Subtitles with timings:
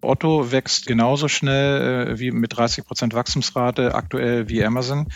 [0.00, 5.08] Otto wächst genauso schnell äh, wie mit 30 Prozent Wachstumsrate aktuell wie Amazon.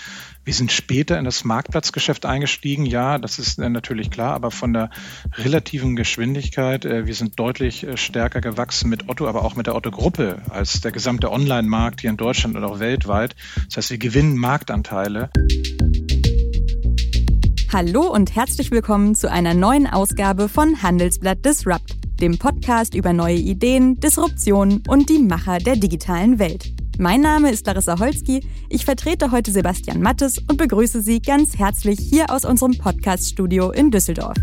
[0.44, 4.72] Wir sind später in das Marktplatzgeschäft eingestiegen, ja, das ist äh, natürlich klar, aber von
[4.72, 4.90] der
[5.34, 9.76] relativen Geschwindigkeit, äh, wir sind deutlich äh, stärker gewachsen mit Otto, aber auch mit der
[9.76, 13.36] Otto-Gruppe als der gesamte Online-Markt hier in Deutschland und auch weltweit.
[13.66, 15.30] Das heißt, wir gewinnen Marktanteile.
[17.72, 23.34] Hallo und herzlich willkommen zu einer neuen Ausgabe von Handelsblatt Disrupt dem Podcast über neue
[23.34, 26.72] Ideen, Disruptionen und die Macher der digitalen Welt.
[26.96, 28.46] Mein Name ist Larissa Holzki.
[28.68, 33.90] Ich vertrete heute Sebastian Mattes und begrüße Sie ganz herzlich hier aus unserem Podcaststudio in
[33.90, 34.36] Düsseldorf.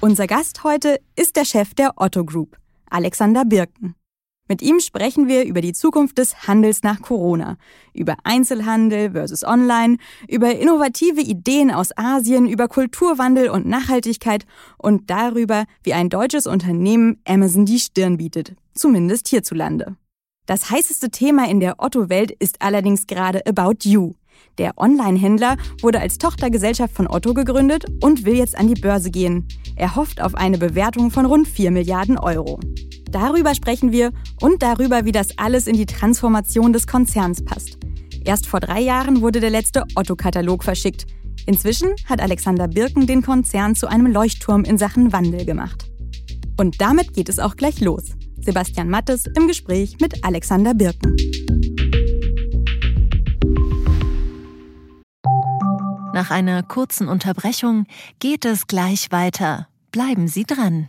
[0.00, 2.56] Unser Gast heute ist der Chef der Otto Group,
[2.88, 3.96] Alexander Birken.
[4.48, 7.56] Mit ihm sprechen wir über die Zukunft des Handels nach Corona,
[7.94, 14.44] über Einzelhandel versus Online, über innovative Ideen aus Asien, über Kulturwandel und Nachhaltigkeit
[14.78, 19.96] und darüber, wie ein deutsches Unternehmen Amazon die Stirn bietet, zumindest hierzulande.
[20.46, 24.14] Das heißeste Thema in der Otto-Welt ist allerdings gerade About You.
[24.58, 29.46] Der Online-Händler wurde als Tochtergesellschaft von Otto gegründet und will jetzt an die Börse gehen.
[29.76, 32.58] Er hofft auf eine Bewertung von rund 4 Milliarden Euro.
[33.12, 34.10] Darüber sprechen wir
[34.40, 37.78] und darüber, wie das alles in die Transformation des Konzerns passt.
[38.24, 41.06] Erst vor drei Jahren wurde der letzte Otto-Katalog verschickt.
[41.46, 45.90] Inzwischen hat Alexander Birken den Konzern zu einem Leuchtturm in Sachen Wandel gemacht.
[46.58, 48.04] Und damit geht es auch gleich los.
[48.40, 51.14] Sebastian Mattes im Gespräch mit Alexander Birken.
[56.14, 57.86] Nach einer kurzen Unterbrechung
[58.20, 59.68] geht es gleich weiter.
[59.90, 60.88] Bleiben Sie dran.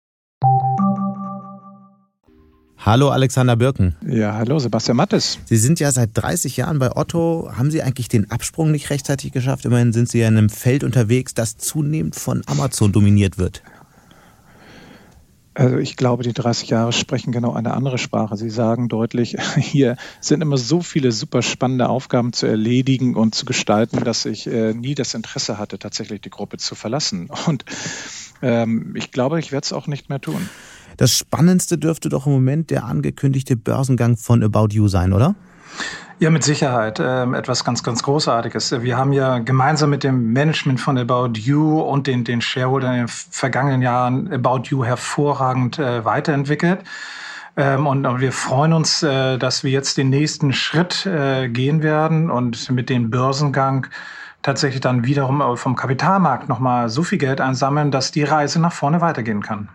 [2.83, 3.95] Hallo Alexander Birken.
[4.07, 5.37] Ja, hallo Sebastian Mattes.
[5.45, 7.51] Sie sind ja seit 30 Jahren bei Otto.
[7.55, 9.65] Haben Sie eigentlich den Absprung nicht rechtzeitig geschafft?
[9.65, 13.61] Immerhin sind Sie ja in einem Feld unterwegs, das zunehmend von Amazon dominiert wird.
[15.53, 18.35] Also ich glaube, die 30 Jahre sprechen genau eine andere Sprache.
[18.35, 23.45] Sie sagen deutlich, hier sind immer so viele super spannende Aufgaben zu erledigen und zu
[23.45, 27.29] gestalten, dass ich äh, nie das Interesse hatte, tatsächlich die Gruppe zu verlassen.
[27.45, 27.63] Und
[28.41, 30.49] ähm, ich glaube, ich werde es auch nicht mehr tun.
[30.97, 35.35] Das Spannendste dürfte doch im Moment der angekündigte Börsengang von About You sein, oder?
[36.19, 37.01] Ja, mit Sicherheit.
[37.03, 38.83] Ähm, etwas ganz, ganz Großartiges.
[38.83, 42.99] Wir haben ja gemeinsam mit dem Management von About You und den, den Shareholdern in
[42.99, 46.81] den vergangenen Jahren About You hervorragend äh, weiterentwickelt.
[47.57, 51.81] Ähm, und, und, wir freuen uns, äh, dass wir jetzt den nächsten Schritt äh, gehen
[51.81, 53.87] werden und mit dem Börsengang
[54.41, 59.01] tatsächlich dann wiederum vom Kapitalmarkt nochmal so viel Geld einsammeln, dass die Reise nach vorne
[59.01, 59.69] weitergehen kann.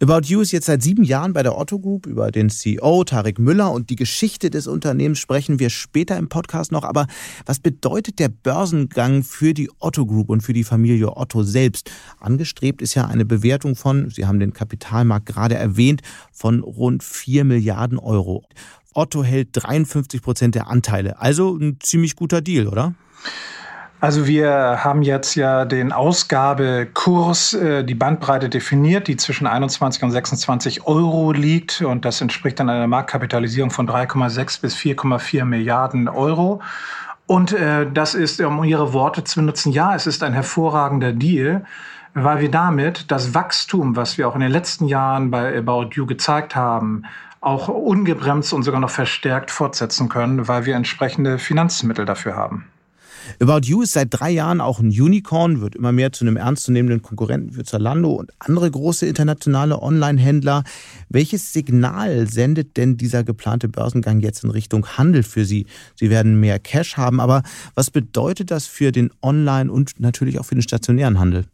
[0.00, 2.06] About You ist jetzt seit sieben Jahren bei der Otto Group.
[2.06, 6.70] Über den CEO Tarek Müller und die Geschichte des Unternehmens sprechen wir später im Podcast
[6.70, 6.84] noch.
[6.84, 7.08] Aber
[7.46, 11.90] was bedeutet der Börsengang für die Otto Group und für die Familie Otto selbst?
[12.20, 16.02] Angestrebt ist ja eine Bewertung von, Sie haben den Kapitalmarkt gerade erwähnt,
[16.32, 18.44] von rund vier Milliarden Euro.
[18.94, 21.20] Otto hält 53 Prozent der Anteile.
[21.20, 22.94] Also ein ziemlich guter Deal, oder?
[24.00, 30.12] Also wir haben jetzt ja den Ausgabekurs, äh, die Bandbreite definiert, die zwischen 21 und
[30.12, 31.80] 26 Euro liegt.
[31.80, 36.62] Und das entspricht dann einer Marktkapitalisierung von 3,6 bis 4,4 Milliarden Euro.
[37.26, 41.64] Und äh, das ist, um Ihre Worte zu benutzen, ja, es ist ein hervorragender Deal,
[42.14, 46.06] weil wir damit das Wachstum, was wir auch in den letzten Jahren bei About You
[46.06, 47.02] gezeigt haben,
[47.40, 52.66] auch ungebremst und sogar noch verstärkt fortsetzen können, weil wir entsprechende Finanzmittel dafür haben.
[53.40, 57.02] About You ist seit drei Jahren auch ein Unicorn, wird immer mehr zu einem ernstzunehmenden
[57.02, 60.64] Konkurrenten für Zalando und andere große internationale Online-Händler.
[61.08, 65.66] Welches Signal sendet denn dieser geplante Börsengang jetzt in Richtung Handel für Sie?
[65.94, 67.42] Sie werden mehr Cash haben, aber
[67.74, 71.46] was bedeutet das für den Online- und natürlich auch für den stationären Handel?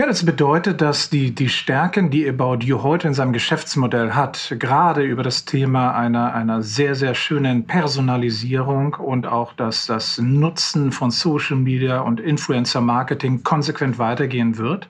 [0.00, 4.56] Ja, das bedeutet, dass die, die Stärken, die About You heute in seinem Geschäftsmodell hat,
[4.58, 10.90] gerade über das Thema einer, einer sehr, sehr schönen Personalisierung und auch das, das Nutzen
[10.92, 14.88] von Social Media und Influencer Marketing konsequent weitergehen wird.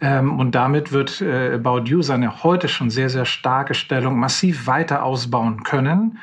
[0.00, 4.68] Ähm, und damit wird äh, About You seine heute schon sehr, sehr starke Stellung massiv
[4.68, 6.20] weiter ausbauen können.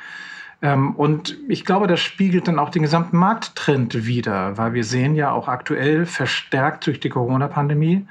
[0.65, 5.13] Ähm, und ich glaube, das spiegelt dann auch den gesamten Markttrend wider, weil wir sehen
[5.13, 8.07] ja auch aktuell verstärkt durch die Corona-Pandemie,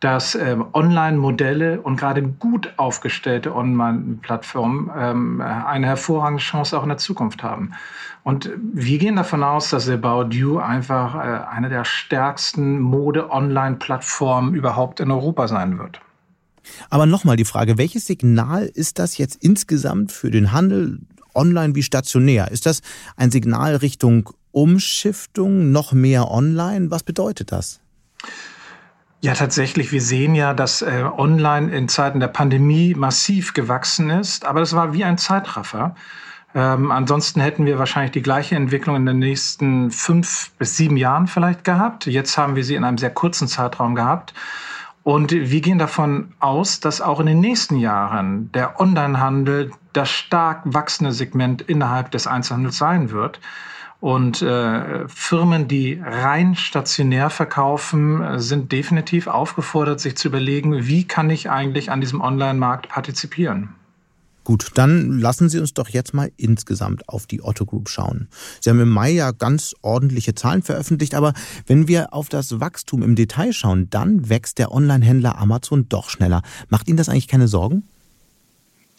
[0.00, 6.96] dass ähm, Online-Modelle und gerade gut aufgestellte Online-Plattformen ähm, eine hervorragende Chance auch in der
[6.96, 7.72] Zukunft haben.
[8.22, 15.00] Und wir gehen davon aus, dass About You einfach äh, eine der stärksten Mode-Online-Plattformen überhaupt
[15.00, 16.00] in Europa sein wird.
[16.88, 21.00] Aber nochmal die Frage, welches Signal ist das jetzt insgesamt für den Handel
[21.34, 22.50] online wie stationär?
[22.50, 22.80] Ist das
[23.16, 26.90] ein Signal Richtung Umschiftung, noch mehr online?
[26.90, 27.80] Was bedeutet das?
[29.22, 29.92] Ja, tatsächlich.
[29.92, 34.74] Wir sehen ja, dass äh, online in Zeiten der Pandemie massiv gewachsen ist, aber das
[34.74, 35.94] war wie ein Zeitraffer.
[36.54, 41.26] Ähm, ansonsten hätten wir wahrscheinlich die gleiche Entwicklung in den nächsten fünf bis sieben Jahren
[41.26, 42.06] vielleicht gehabt.
[42.06, 44.34] Jetzt haben wir sie in einem sehr kurzen Zeitraum gehabt.
[45.02, 50.62] Und wir gehen davon aus, dass auch in den nächsten Jahren der Onlinehandel das stark
[50.64, 53.40] wachsende Segment innerhalb des Einzelhandels sein wird.
[54.00, 61.28] Und äh, Firmen, die rein stationär verkaufen, sind definitiv aufgefordert, sich zu überlegen, wie kann
[61.28, 63.74] ich eigentlich an diesem Online-Markt partizipieren.
[64.42, 68.28] Gut, dann lassen Sie uns doch jetzt mal insgesamt auf die Otto Group schauen.
[68.60, 71.34] Sie haben im Mai ja ganz ordentliche Zahlen veröffentlicht, aber
[71.66, 76.40] wenn wir auf das Wachstum im Detail schauen, dann wächst der Online-Händler Amazon doch schneller.
[76.70, 77.84] Macht Ihnen das eigentlich keine Sorgen?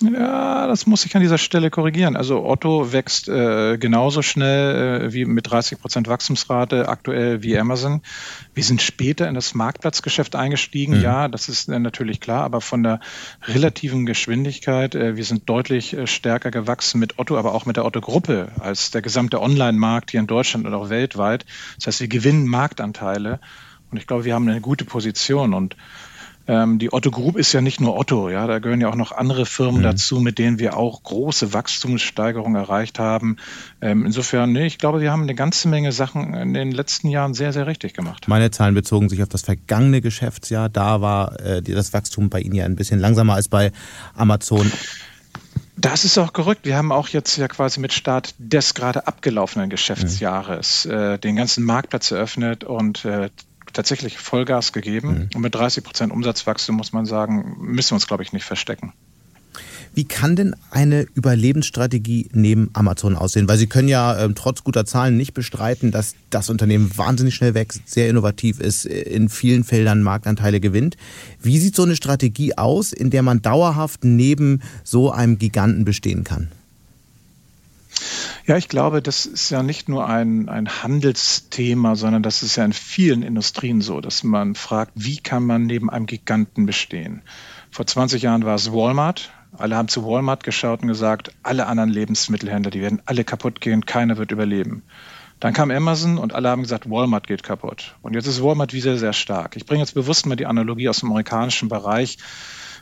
[0.02, 2.16] Ja, das muss ich an dieser Stelle korrigieren.
[2.16, 8.02] Also Otto wächst äh, genauso schnell äh, wie mit 30 Prozent Wachstumsrate aktuell wie Amazon.
[8.54, 10.98] Wir sind später in das Marktplatzgeschäft eingestiegen.
[10.98, 11.04] Mhm.
[11.04, 13.00] Ja, das ist äh, natürlich klar, aber von der
[13.44, 17.86] relativen Geschwindigkeit, äh, wir sind deutlich äh, stärker gewachsen mit Otto, aber auch mit der
[17.86, 21.46] Otto-Gruppe als der gesamte Online-Markt hier in Deutschland und auch weltweit.
[21.78, 23.40] Das heißt, wir gewinnen Marktanteile.
[23.92, 25.76] Und ich glaube, wir haben eine gute Position und
[26.52, 29.14] ähm, die Otto Group ist ja nicht nur Otto, ja, da gehören ja auch noch
[29.14, 29.86] andere Firmen mhm.
[29.86, 33.38] dazu, mit denen wir auch große Wachstumssteigerungen erreicht haben.
[33.80, 37.34] Ähm, insofern, nee, ich glaube, wir haben eine ganze Menge Sachen in den letzten Jahren
[37.34, 38.28] sehr, sehr richtig gemacht.
[38.28, 40.68] Meine Zahlen bezogen sich auf das vergangene Geschäftsjahr.
[40.68, 43.72] Da war äh, das Wachstum bei Ihnen ja ein bisschen langsamer als bei
[44.14, 44.70] Amazon.
[45.78, 46.66] Das ist auch gerückt.
[46.66, 50.92] Wir haben auch jetzt ja quasi mit Start des gerade abgelaufenen Geschäftsjahres mhm.
[50.92, 53.30] äh, den ganzen Marktplatz eröffnet und äh,
[53.74, 55.10] tatsächlich Vollgas gegeben.
[55.10, 55.30] Mhm.
[55.36, 58.94] Und mit 30 Prozent Umsatzwachstum muss man sagen, müssen wir uns, glaube ich, nicht verstecken.
[59.94, 63.50] Wie kann denn eine Überlebensstrategie neben Amazon aussehen?
[63.50, 67.54] Weil Sie können ja äh, trotz guter Zahlen nicht bestreiten, dass das Unternehmen wahnsinnig schnell
[67.56, 70.96] wächst, sehr innovativ ist, in vielen Feldern Marktanteile gewinnt.
[71.42, 76.24] Wie sieht so eine Strategie aus, in der man dauerhaft neben so einem Giganten bestehen
[76.24, 76.50] kann?
[78.52, 82.66] Ja, ich glaube, das ist ja nicht nur ein, ein Handelsthema, sondern das ist ja
[82.66, 87.22] in vielen Industrien so, dass man fragt, wie kann man neben einem Giganten bestehen?
[87.70, 89.32] Vor 20 Jahren war es Walmart.
[89.58, 93.86] Alle haben zu Walmart geschaut und gesagt, alle anderen Lebensmittelhändler, die werden alle kaputt gehen,
[93.86, 94.84] keiner wird überleben.
[95.40, 97.96] Dann kam Amazon und alle haben gesagt, Walmart geht kaputt.
[98.02, 99.56] Und jetzt ist Walmart wieder sehr stark.
[99.56, 102.18] Ich bringe jetzt bewusst mal die Analogie aus dem amerikanischen Bereich,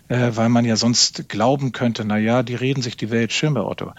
[0.08, 3.54] äh, weil man ja sonst glauben könnte, na ja, die reden sich die Welt schön
[3.54, 3.94] bei Otto.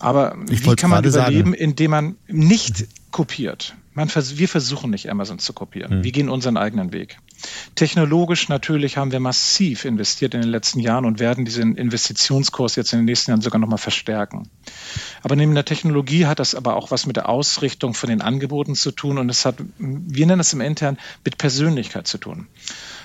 [0.00, 1.54] Aber ich wie kann man überleben, sagen.
[1.54, 3.76] indem man nicht kopiert?
[3.92, 5.90] Man, wir versuchen nicht Amazon zu kopieren.
[5.90, 6.04] Hm.
[6.04, 7.18] Wir gehen unseren eigenen Weg.
[7.74, 12.92] Technologisch natürlich haben wir massiv investiert in den letzten Jahren und werden diesen Investitionskurs jetzt
[12.92, 14.48] in den nächsten Jahren sogar nochmal verstärken.
[15.22, 18.74] Aber neben der Technologie hat das aber auch was mit der Ausrichtung von den Angeboten
[18.74, 22.46] zu tun und es hat, wir nennen es im Intern, mit Persönlichkeit zu tun.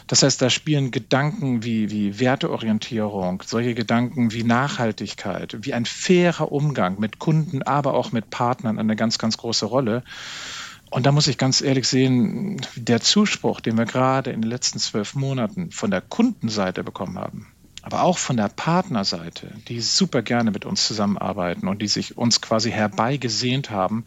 [0.08, 6.52] Das heißt, da spielen Gedanken wie, wie Werteorientierung, solche Gedanken wie Nachhaltigkeit, wie ein fairer
[6.52, 10.04] Umgang mit Kunden, aber auch mit Partnern eine ganz, ganz große Rolle.
[10.92, 14.78] Und da muss ich ganz ehrlich sehen, der Zuspruch, den wir gerade in den letzten
[14.80, 17.48] zwölf Monaten von der Kundenseite bekommen haben,
[17.82, 22.42] aber auch von der Partnerseite, die super gerne mit uns zusammenarbeiten und die sich uns
[22.42, 24.06] quasi herbeigesehnt haben,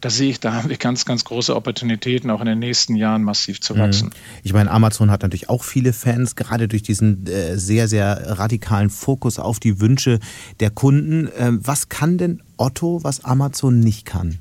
[0.00, 3.22] da sehe ich, da haben wir ganz, ganz große Opportunitäten, auch in den nächsten Jahren
[3.22, 4.08] massiv zu wachsen.
[4.08, 4.12] Mhm.
[4.44, 8.90] Ich meine, Amazon hat natürlich auch viele Fans, gerade durch diesen äh, sehr, sehr radikalen
[8.90, 10.20] Fokus auf die Wünsche
[10.60, 11.28] der Kunden.
[11.36, 14.38] Ähm, was kann denn Otto, was Amazon nicht kann?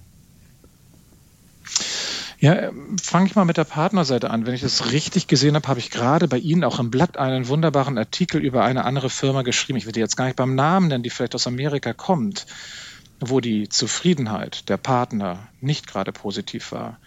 [2.39, 2.69] Ja,
[3.01, 4.45] fange ich mal mit der Partnerseite an.
[4.45, 7.47] Wenn ich das richtig gesehen habe, habe ich gerade bei Ihnen auch im Blatt einen
[7.47, 9.77] wunderbaren Artikel über eine andere Firma geschrieben.
[9.77, 12.45] Ich will die jetzt gar nicht beim Namen nennen, die vielleicht aus Amerika kommt
[13.19, 16.99] wo die Zufriedenheit der Partner nicht gerade positiv war.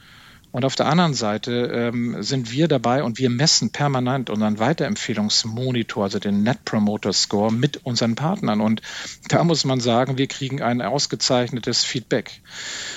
[0.53, 6.03] Und auf der anderen Seite ähm, sind wir dabei und wir messen permanent unseren Weiterempfehlungsmonitor,
[6.03, 8.61] also den Net Promoter Score, mit unseren Partnern.
[8.61, 8.83] Und
[9.29, 12.41] da muss man sagen, wir kriegen ein ausgezeichnetes Feedback.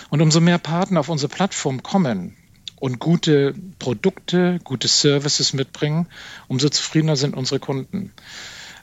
[0.09, 2.35] Und umso mehr Partner auf unsere Plattform kommen
[2.79, 6.07] und gute Produkte, gute Services mitbringen,
[6.47, 8.11] umso zufriedener sind unsere Kunden.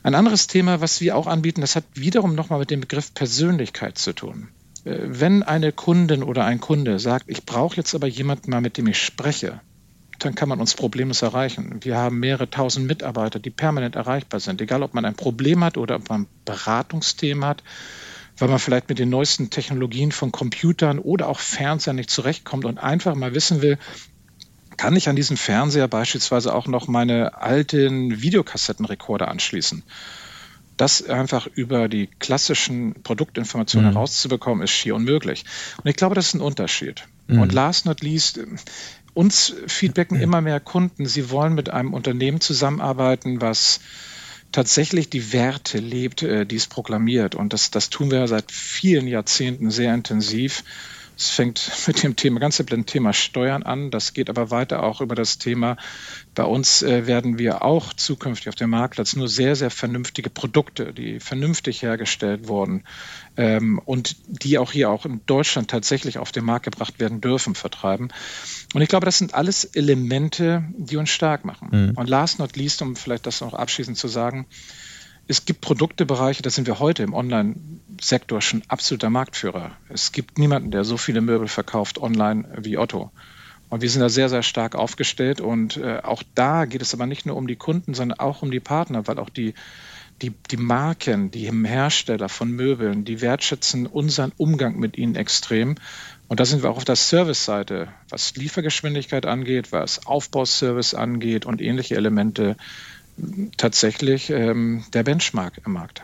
[0.03, 3.99] Ein anderes Thema, was wir auch anbieten, das hat wiederum nochmal mit dem Begriff Persönlichkeit
[3.99, 4.49] zu tun.
[4.85, 8.77] Äh, wenn eine Kundin oder ein Kunde sagt, ich brauche jetzt aber jemanden mal, mit
[8.77, 9.61] dem ich spreche,
[10.19, 11.81] dann kann man uns problemlos erreichen.
[11.83, 15.79] Wir haben mehrere tausend Mitarbeiter, die permanent erreichbar sind, egal ob man ein Problem hat
[15.79, 17.63] oder ob man Beratungsthemen hat
[18.41, 22.79] weil man vielleicht mit den neuesten Technologien von Computern oder auch Fernsehern nicht zurechtkommt und
[22.79, 23.79] einfach mal wissen will,
[24.81, 29.83] kann ich an diesen Fernseher beispielsweise auch noch meine alten Videokassettenrekorder anschließen?
[30.79, 33.93] Das einfach über die klassischen Produktinformationen mhm.
[33.93, 35.45] herauszubekommen, ist schier unmöglich.
[35.77, 37.05] Und ich glaube, das ist ein Unterschied.
[37.27, 37.41] Mhm.
[37.41, 38.41] Und last not least,
[39.13, 40.23] uns feedbacken mhm.
[40.23, 43.81] immer mehr Kunden, sie wollen mit einem Unternehmen zusammenarbeiten, was
[44.51, 47.35] tatsächlich die Werte lebt, äh, die es proklamiert.
[47.35, 50.65] Und das, das tun wir seit vielen Jahrzehnten sehr intensiv.
[51.21, 53.91] Es fängt mit dem Thema, ganz simplen Thema Steuern an.
[53.91, 55.77] Das geht aber weiter auch über das Thema.
[56.35, 60.95] Bei uns äh, werden wir auch zukünftig auf dem Marktplatz nur sehr, sehr vernünftige Produkte,
[60.95, 62.85] die vernünftig hergestellt wurden
[63.37, 67.55] ähm, und die auch hier auch in Deutschland tatsächlich auf den Markt gebracht werden dürfen,
[67.55, 68.09] vertreiben.
[68.73, 71.69] Und ich glaube, das sind alles Elemente, die uns stark machen.
[71.71, 71.99] Mhm.
[71.99, 74.47] Und last not least, um vielleicht das noch abschließend zu sagen,
[75.31, 79.71] es gibt Produktebereiche, da sind wir heute im Online-Sektor schon absoluter Marktführer.
[79.89, 83.13] Es gibt niemanden, der so viele Möbel verkauft online wie Otto.
[83.69, 85.41] Und wir sind da sehr, sehr stark aufgestellt.
[85.41, 88.51] Und äh, auch da geht es aber nicht nur um die Kunden, sondern auch um
[88.51, 89.55] die Partner, weil auch die,
[90.21, 95.77] die, die Marken, die Hersteller von Möbeln, die wertschätzen unseren Umgang mit ihnen extrem.
[96.27, 101.63] Und da sind wir auch auf der Service-Seite, was Liefergeschwindigkeit angeht, was Aufbauservice angeht und
[101.63, 102.57] ähnliche Elemente
[103.57, 106.03] tatsächlich ähm, der Benchmark im Markt.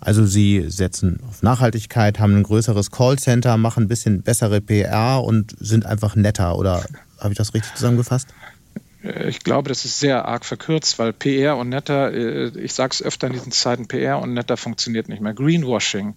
[0.00, 5.56] Also Sie setzen auf Nachhaltigkeit, haben ein größeres Callcenter, machen ein bisschen bessere PR und
[5.58, 6.58] sind einfach netter.
[6.58, 6.84] Oder
[7.18, 8.28] habe ich das richtig zusammengefasst?
[9.02, 12.92] Äh, ich glaube, das ist sehr arg verkürzt, weil PR und netter, äh, ich sage
[12.92, 15.34] es öfter in diesen Zeiten, PR und netter funktioniert nicht mehr.
[15.34, 16.14] Greenwashing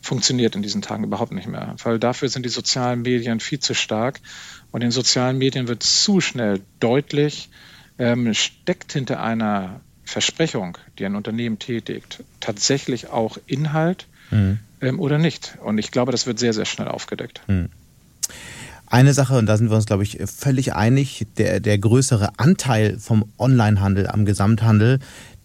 [0.00, 3.74] funktioniert in diesen Tagen überhaupt nicht mehr, weil dafür sind die sozialen Medien viel zu
[3.74, 4.20] stark
[4.70, 7.50] und in sozialen Medien wird zu schnell deutlich,
[7.98, 14.58] ähm, steckt hinter einer Versprechung, die ein Unternehmen tätigt, tatsächlich auch Inhalt mhm.
[14.80, 15.58] ähm, oder nicht?
[15.62, 17.42] Und ich glaube, das wird sehr, sehr schnell aufgedeckt.
[17.46, 17.68] Mhm.
[18.90, 22.98] Eine Sache, und da sind wir uns, glaube ich, völlig einig, der, der größere Anteil
[22.98, 24.98] vom Onlinehandel am Gesamthandel,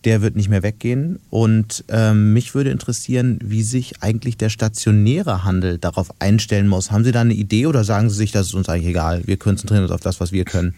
[0.05, 1.19] der wird nicht mehr weggehen.
[1.29, 6.91] Und ähm, mich würde interessieren, wie sich eigentlich der stationäre Handel darauf einstellen muss.
[6.91, 9.35] Haben Sie da eine Idee oder sagen Sie sich, das ist uns eigentlich egal, wir
[9.35, 10.75] konzentrieren uns auf das, was wir können?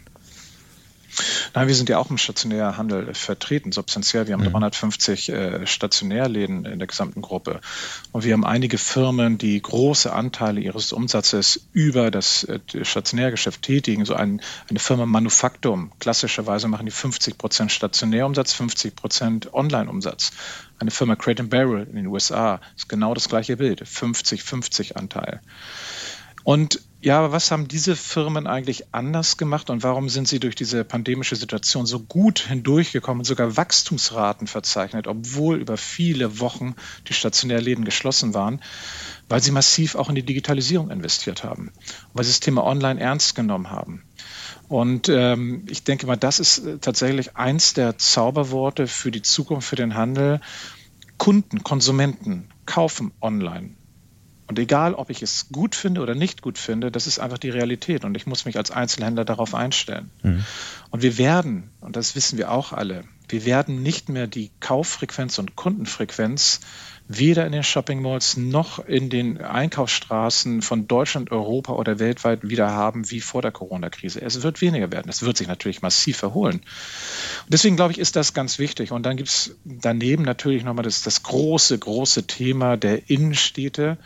[1.53, 4.27] Nein, wir sind ja auch im stationären Handel vertreten, substanziell.
[4.27, 4.51] Wir haben mhm.
[4.51, 7.61] 350 äh, Stationärläden in der gesamten Gruppe.
[8.11, 14.05] Und wir haben einige Firmen, die große Anteile ihres Umsatzes über das äh, Stationärgeschäft tätigen.
[14.05, 15.91] So ein, eine Firma Manufaktum.
[15.99, 20.31] Klassischerweise machen die 50 Prozent Stationärumsatz, 50 Prozent Online-Umsatz.
[20.79, 23.81] Eine Firma Crate Barrel in den USA ist genau das gleiche Bild.
[23.81, 25.41] 50-50 Anteil.
[26.43, 30.55] Und ja, aber was haben diese Firmen eigentlich anders gemacht und warum sind sie durch
[30.55, 36.73] diese pandemische Situation so gut hindurchgekommen und sogar Wachstumsraten verzeichnet, obwohl über viele Wochen
[37.07, 38.59] die Stationärläden geschlossen waren?
[39.29, 41.71] Weil sie massiv auch in die Digitalisierung investiert haben,
[42.13, 44.03] weil sie das Thema Online ernst genommen haben.
[44.67, 49.69] Und ähm, ich denke mal, das ist äh, tatsächlich eins der Zauberworte für die Zukunft,
[49.69, 50.41] für den Handel.
[51.19, 53.75] Kunden, Konsumenten kaufen online.
[54.47, 57.49] Und egal, ob ich es gut finde oder nicht gut finde, das ist einfach die
[57.49, 58.05] Realität.
[58.05, 60.11] Und ich muss mich als Einzelhändler darauf einstellen.
[60.21, 60.45] Mhm.
[60.91, 65.39] Und wir werden, und das wissen wir auch alle, wir werden nicht mehr die Kauffrequenz
[65.39, 66.59] und Kundenfrequenz
[67.07, 72.71] weder in den Shopping Malls noch in den Einkaufsstraßen von Deutschland, Europa oder weltweit wieder
[72.71, 74.21] haben wie vor der Corona-Krise.
[74.21, 75.09] Es wird weniger werden.
[75.09, 76.55] Es wird sich natürlich massiv erholen.
[76.55, 78.91] Und deswegen glaube ich, ist das ganz wichtig.
[78.91, 83.97] Und dann gibt es daneben natürlich nochmal das, das große, große Thema der Innenstädte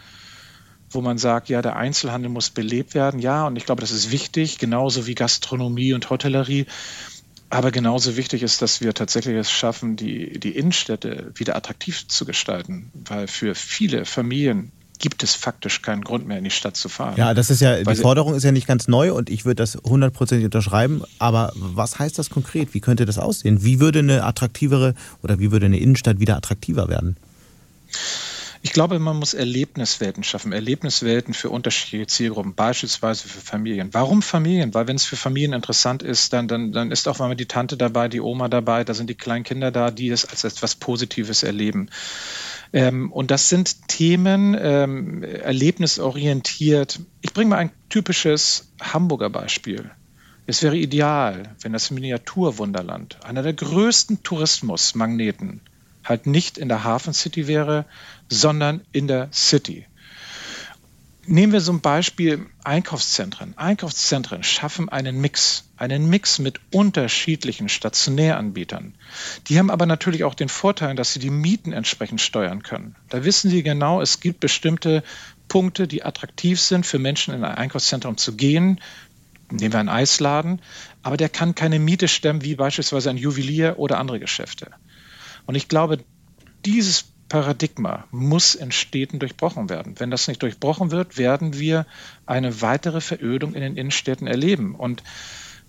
[0.91, 3.19] wo man sagt, ja, der Einzelhandel muss belebt werden.
[3.19, 6.65] Ja, und ich glaube, das ist wichtig, genauso wie Gastronomie und Hotellerie.
[7.49, 12.25] Aber genauso wichtig ist, dass wir tatsächlich es schaffen, die, die Innenstädte wieder attraktiv zu
[12.25, 16.89] gestalten, weil für viele Familien gibt es faktisch keinen Grund mehr, in die Stadt zu
[16.89, 17.15] fahren.
[17.17, 19.75] Ja, das ist ja, die Forderung ist ja nicht ganz neu und ich würde das
[19.83, 21.03] hundertprozentig unterschreiben.
[21.17, 22.73] Aber was heißt das konkret?
[22.73, 23.63] Wie könnte das aussehen?
[23.63, 24.93] Wie würde eine attraktivere
[25.23, 27.15] oder wie würde eine Innenstadt wieder attraktiver werden?
[28.61, 33.93] Ich glaube, man muss Erlebniswelten schaffen, Erlebniswelten für unterschiedliche Zielgruppen, beispielsweise für Familien.
[33.93, 34.73] Warum Familien?
[34.73, 37.77] Weil wenn es für Familien interessant ist, dann, dann, dann ist auch mal die Tante
[37.77, 41.43] dabei, die Oma dabei, da sind die kleinen Kinder da, die es als etwas Positives
[41.43, 41.89] erleben.
[42.73, 46.99] Ähm, und das sind Themen, ähm, erlebnisorientiert.
[47.21, 49.89] Ich bringe mal ein typisches Hamburger Beispiel.
[50.47, 55.61] Es wäre ideal, wenn das Miniaturwunderland, einer der größten Tourismusmagneten,
[56.03, 57.85] halt nicht in der Hafen City wäre,
[58.29, 59.85] sondern in der City.
[61.31, 63.55] Nehmen wir zum Beispiel Einkaufszentren.
[63.55, 68.95] Einkaufszentren schaffen einen Mix, einen Mix mit unterschiedlichen Stationäranbietern.
[69.47, 72.95] Die haben aber natürlich auch den Vorteil, dass sie die Mieten entsprechend steuern können.
[73.09, 75.03] Da wissen sie genau, es gibt bestimmte
[75.47, 78.81] Punkte, die attraktiv sind für Menschen in ein Einkaufszentrum zu gehen.
[79.51, 80.63] Nehmen wir einen Eisladen,
[81.03, 84.71] aber der kann keine Miete stemmen, wie beispielsweise ein Juwelier oder andere Geschäfte.
[85.45, 85.99] Und ich glaube,
[86.65, 89.95] dieses Paradigma muss in Städten durchbrochen werden.
[89.97, 91.85] Wenn das nicht durchbrochen wird, werden wir
[92.25, 94.75] eine weitere Verödung in den Innenstädten erleben.
[94.75, 95.03] Und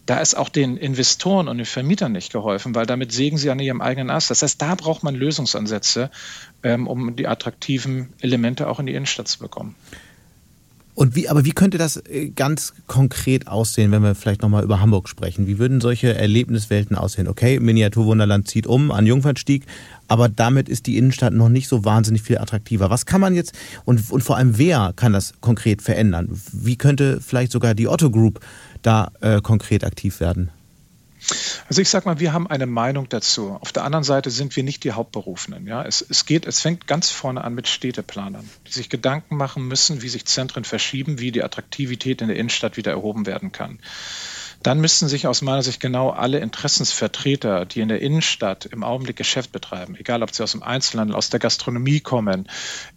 [0.07, 3.61] da ist auch den Investoren und den Vermietern nicht geholfen, weil damit sägen sie an
[3.61, 4.31] ihrem eigenen Ast.
[4.31, 6.11] Das heißt, da braucht man Lösungsansätze,
[6.65, 9.77] ähm, um die attraktiven Elemente auch in die Innenstadt zu bekommen.
[10.95, 14.81] Und wie, aber wie könnte das äh, ganz konkret aussehen, wenn wir vielleicht nochmal über
[14.81, 15.47] Hamburg sprechen?
[15.47, 17.29] Wie würden solche Erlebniswelten aussehen?
[17.29, 19.65] Okay, Miniaturwunderland zieht um an Jungfernstieg,
[20.11, 22.91] aber damit ist die Innenstadt noch nicht so wahnsinnig viel attraktiver.
[22.91, 26.29] Was kann man jetzt und, und vor allem wer kann das konkret verändern?
[26.53, 28.41] Wie könnte vielleicht sogar die Otto Group
[28.83, 30.51] da äh, konkret aktiv werden?
[31.69, 33.51] Also ich sage mal, wir haben eine Meinung dazu.
[33.61, 35.67] Auf der anderen Seite sind wir nicht die Hauptberufenen.
[35.69, 35.85] Ja?
[35.85, 40.03] Es, es, geht, es fängt ganz vorne an mit Städteplanern, die sich Gedanken machen müssen,
[40.03, 43.79] wie sich Zentren verschieben, wie die Attraktivität in der Innenstadt wieder erhoben werden kann.
[44.63, 49.17] Dann müssten sich aus meiner Sicht genau alle Interessensvertreter, die in der Innenstadt im Augenblick
[49.17, 52.47] Geschäft betreiben, egal ob sie aus dem Einzelhandel, aus der Gastronomie kommen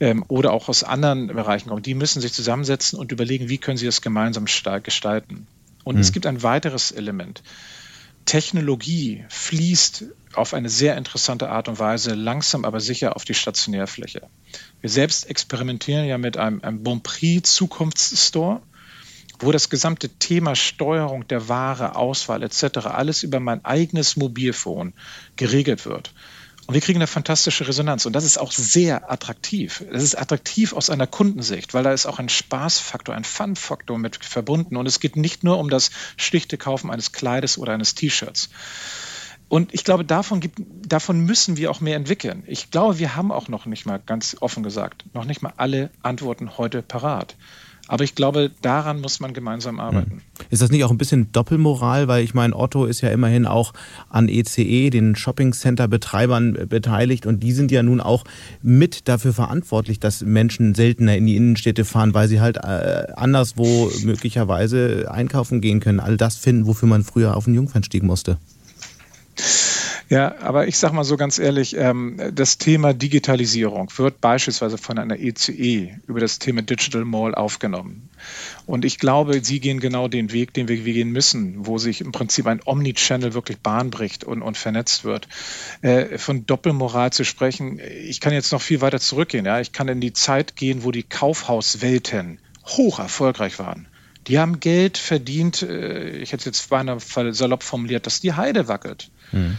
[0.02, 3.78] ähm, oder auch aus anderen Bereichen kommen, die müssen sich zusammensetzen und überlegen, wie können
[3.78, 5.48] sie das gemeinsam gestalten.
[5.86, 6.02] Und mhm.
[6.02, 6.14] es hm.
[6.14, 7.44] gibt ein weiteres Element.
[8.26, 14.28] Technologie fließt auf eine sehr interessante Art und Weise langsam aber sicher auf die Stationärfläche.
[14.82, 18.62] Wir selbst experimentieren ja mit einem, einem Bonprix Zukunftsstore,
[19.46, 22.86] wo das gesamte Thema Steuerung der Ware, Auswahl etc.
[22.86, 24.94] alles über mein eigenes Mobilfon
[25.36, 26.14] geregelt wird.
[26.66, 28.06] Und wir kriegen eine fantastische Resonanz.
[28.06, 29.84] Und das ist auch sehr attraktiv.
[29.92, 34.24] Das ist attraktiv aus einer Kundensicht, weil da ist auch ein Spaßfaktor, ein Fun-Faktor mit
[34.24, 34.78] verbunden.
[34.78, 38.50] Und es geht nicht nur um das schlichte Kaufen eines Kleides oder eines T-Shirts.
[39.50, 42.44] Und ich glaube, davon, gibt, davon müssen wir auch mehr entwickeln.
[42.48, 45.92] Ich glaube, wir haben auch noch nicht mal, ganz offen gesagt, noch nicht mal alle
[46.02, 47.36] Antworten heute parat.
[47.88, 50.22] Aber ich glaube, daran muss man gemeinsam arbeiten.
[50.50, 52.08] Ist das nicht auch ein bisschen Doppelmoral?
[52.08, 53.74] Weil ich meine, Otto ist ja immerhin auch
[54.10, 57.26] an ECE, e, den Shopping-Center-Betreibern, äh, beteiligt.
[57.26, 58.24] Und die sind ja nun auch
[58.62, 63.92] mit dafür verantwortlich, dass Menschen seltener in die Innenstädte fahren, weil sie halt äh, anderswo
[64.04, 66.00] möglicherweise einkaufen gehen können.
[66.00, 68.38] All das finden, wofür man früher auf den Jungfernstieg musste.
[70.10, 75.00] Ja, aber ich sage mal so ganz ehrlich, ähm, das Thema Digitalisierung wird beispielsweise von
[75.00, 78.10] einer ECE e über das Thema Digital Mall aufgenommen.
[78.66, 82.12] Und ich glaube, Sie gehen genau den Weg, den wir, gehen müssen, wo sich im
[82.12, 85.28] Prinzip ein Omnichannel wirklich Bahn bricht und, und vernetzt wird.
[85.82, 89.46] Äh, von Doppelmoral zu sprechen, ich kann jetzt noch viel weiter zurückgehen.
[89.46, 89.60] Ja?
[89.60, 93.88] Ich kann in die Zeit gehen, wo die Kaufhauswelten hoch erfolgreich waren.
[94.28, 97.00] Die haben Geld verdient, äh, ich hätte jetzt beinahe
[97.34, 99.10] salopp formuliert, dass die Heide wackelt.
[99.32, 99.58] Mhm.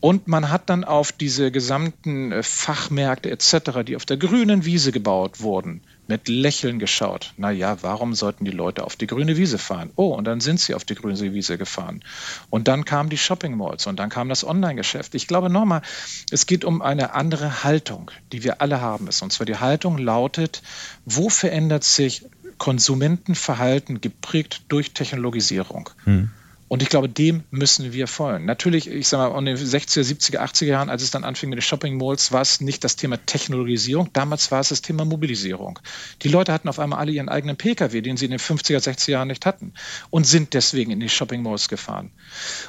[0.00, 4.92] Und man hat dann auf diese gesamten äh, Fachmärkte etc., die auf der grünen Wiese
[4.92, 7.34] gebaut wurden, mit Lächeln geschaut.
[7.36, 9.90] Naja, warum sollten die Leute auf die grüne Wiese fahren?
[9.96, 12.04] Oh, und dann sind sie auf die grüne Wiese gefahren.
[12.48, 15.16] Und dann kamen die Shopping Malls und dann kam das Online-Geschäft.
[15.16, 15.82] Ich glaube nochmal,
[16.30, 19.24] es geht um eine andere Haltung, die wir alle haben müssen.
[19.24, 20.62] Und zwar die Haltung lautet,
[21.06, 22.24] wo verändert sich
[22.56, 25.90] Konsumentenverhalten geprägt durch Technologisierung?
[26.04, 26.30] Hm.
[26.68, 28.44] Und ich glaube, dem müssen wir folgen.
[28.44, 31.58] Natürlich, ich sage mal, in den 60er, 70er, 80er Jahren, als es dann anfing mit
[31.58, 34.10] den Shopping Malls, war es nicht das Thema Technologisierung.
[34.12, 35.78] Damals war es das Thema Mobilisierung.
[36.22, 39.10] Die Leute hatten auf einmal alle ihren eigenen Pkw, den sie in den 50er, 60er
[39.10, 39.72] Jahren nicht hatten
[40.10, 42.10] und sind deswegen in die Shopping Malls gefahren.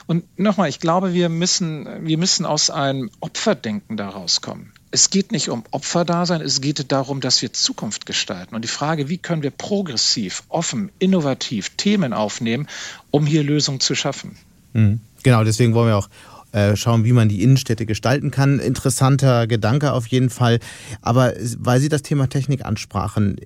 [0.08, 5.32] Und nochmal, ich glaube, wir müssen, wir müssen aus einem Opferdenken da rauskommen es geht
[5.32, 8.56] nicht um Opferdasein, es geht darum, dass wir Zukunft gestalten.
[8.56, 12.68] Und die Frage, wie können wir progressiv, offen, innovativ Themen aufnehmen,
[13.12, 14.38] um hier Lösungen zu schaffen.
[14.74, 15.00] Mhm.
[15.24, 16.10] Genau, deswegen wollen wir auch
[16.52, 18.60] äh, schauen, wie man die Innenstädte gestalten kann.
[18.60, 20.60] Interessanter Gedanke auf jeden Fall.
[21.02, 23.38] Aber weil Sie das Thema Technik ansprachen,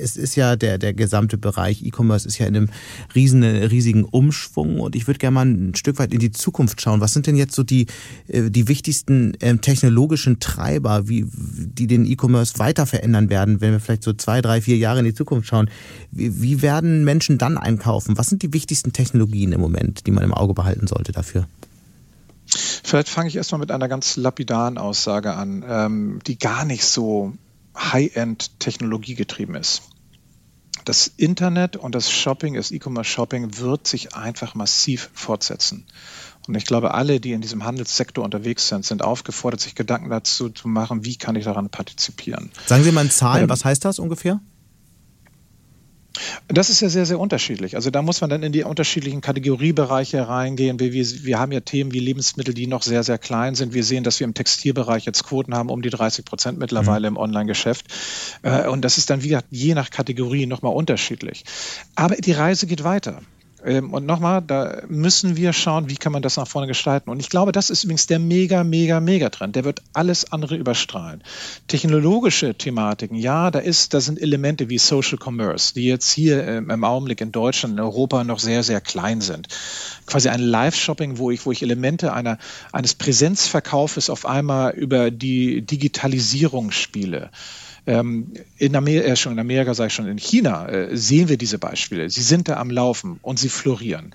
[0.00, 2.68] es ist ja der, der gesamte Bereich E-Commerce ist ja in einem
[3.14, 7.00] riesen, riesigen Umschwung und ich würde gerne mal ein Stück weit in die Zukunft schauen.
[7.00, 7.86] Was sind denn jetzt so die,
[8.28, 13.80] äh, die wichtigsten ähm, technologischen Treiber, wie, die den E-Commerce weiter verändern werden, wenn wir
[13.80, 15.70] vielleicht so zwei, drei, vier Jahre in die Zukunft schauen?
[16.10, 18.18] Wie, wie werden Menschen dann einkaufen?
[18.18, 21.46] Was sind die wichtigsten Technologien im Moment, die man im Auge behalten sollte dafür?
[22.46, 27.32] Vielleicht fange ich erstmal mit einer ganz lapidaren Aussage an, ähm, die gar nicht so
[27.76, 29.82] High-End-Technologie getrieben ist.
[30.84, 35.86] Das Internet und das Shopping, das E-Commerce-Shopping wird sich einfach massiv fortsetzen.
[36.46, 40.48] Und ich glaube, alle, die in diesem Handelssektor unterwegs sind, sind aufgefordert, sich Gedanken dazu
[40.48, 42.52] zu machen, wie kann ich daran partizipieren.
[42.66, 44.40] Sagen Sie mal in Zahlen, ähm, was heißt das ungefähr?
[46.48, 47.76] Das ist ja sehr, sehr unterschiedlich.
[47.76, 50.78] Also da muss man dann in die unterschiedlichen Kategoriebereiche reingehen.
[50.80, 53.74] Wir, wir, haben ja Themen wie Lebensmittel, die noch sehr, sehr klein sind.
[53.74, 57.16] Wir sehen, dass wir im Textilbereich jetzt Quoten haben, um die 30 Prozent mittlerweile mhm.
[57.16, 57.86] im Online-Geschäft.
[58.42, 61.44] Äh, und das ist dann wie je nach Kategorie nochmal unterschiedlich.
[61.94, 63.20] Aber die Reise geht weiter.
[63.66, 67.10] Ähm, und nochmal, da müssen wir schauen, wie kann man das nach vorne gestalten.
[67.10, 69.56] Und ich glaube, das ist übrigens der mega, mega, mega Trend.
[69.56, 71.22] Der wird alles andere überstrahlen.
[71.66, 76.70] Technologische Thematiken, ja, da ist, da sind Elemente wie Social Commerce, die jetzt hier ähm,
[76.70, 79.48] im Augenblick in Deutschland, in Europa noch sehr, sehr klein sind.
[80.06, 82.38] Quasi ein Live-Shopping, wo ich, wo ich Elemente einer,
[82.72, 87.30] eines Präsenzverkaufes auf einmal über die Digitalisierung spiele.
[87.86, 91.36] Ähm, in Amerika, äh, schon in Amerika, sage ich schon, in China äh, sehen wir
[91.36, 92.10] diese Beispiele.
[92.10, 94.14] Sie sind da am Laufen und sie florieren.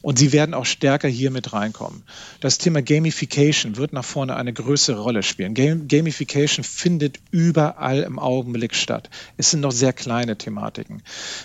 [0.00, 2.04] Und sie werden auch stärker hier mit reinkommen.
[2.40, 5.54] Das Thema Gamification wird nach vorne eine größere Rolle spielen.
[5.88, 9.10] Gamification findet überall im Augenblick statt.
[9.36, 11.02] Es sind noch sehr kleine Thematiken.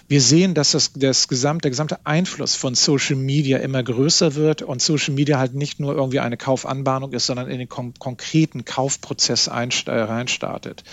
[0.07, 4.61] Wir sehen, dass das, das gesamte, der gesamte Einfluss von Social Media immer größer wird
[4.61, 8.65] und Social Media halt nicht nur irgendwie eine Kaufanbahnung ist, sondern in den kon konkreten
[8.65, 10.83] Kaufprozess reinstartet.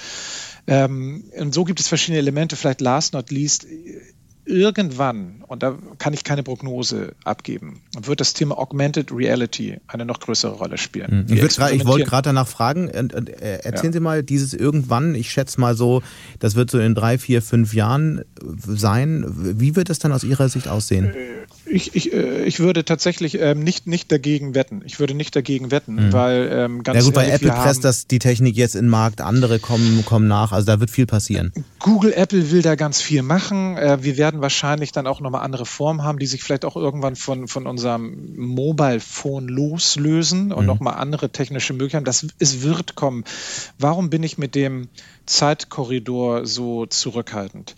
[0.67, 3.67] Ähm, und so gibt es verschiedene Elemente, vielleicht last not least,
[4.45, 10.21] irgendwann, und da kann ich keine Prognose abgeben, wird das Thema Augmented Reality eine noch
[10.21, 11.27] größere Rolle spielen.
[11.29, 11.37] Mhm.
[11.37, 13.03] Ich, wollte gerade danach fragen, äh,
[13.63, 13.93] erzählen ja.
[13.93, 16.03] Sie mal dieses irgendwann, ich schätze mal so,
[16.39, 18.25] das wird so in drei, vier, fünf Jahren
[18.67, 19.25] sein.
[19.29, 21.13] Wie wird es dann aus Ihrer Sicht aussehen?
[21.67, 24.83] Ich, ich, äh, ich würde tatsächlich ähm, nicht, nicht dagegen wetten.
[24.85, 26.13] Ich würde nicht dagegen wetten, mhm.
[26.13, 28.91] weil ähm, ganz Ja gut, ehrlich, bei Apple presst das die Technik jetzt in den
[28.91, 31.53] Markt, andere kommen, kommen nach, also da wird viel passieren.
[31.79, 33.77] Google, Apple will da ganz viel machen.
[33.77, 37.17] Äh, wir werden wahrscheinlich dann auch nochmal andere Formen haben, die sich vielleicht auch irgendwann
[37.17, 40.67] von, von unserem Mobile Phone loslösen und mhm.
[40.67, 42.05] nochmal andere technische Möglichkeiten.
[42.05, 43.25] Das, es wird kommen.
[43.79, 44.89] Warum bin ich mit dem
[45.27, 47.75] Zeitkorridor so zurückhaltend?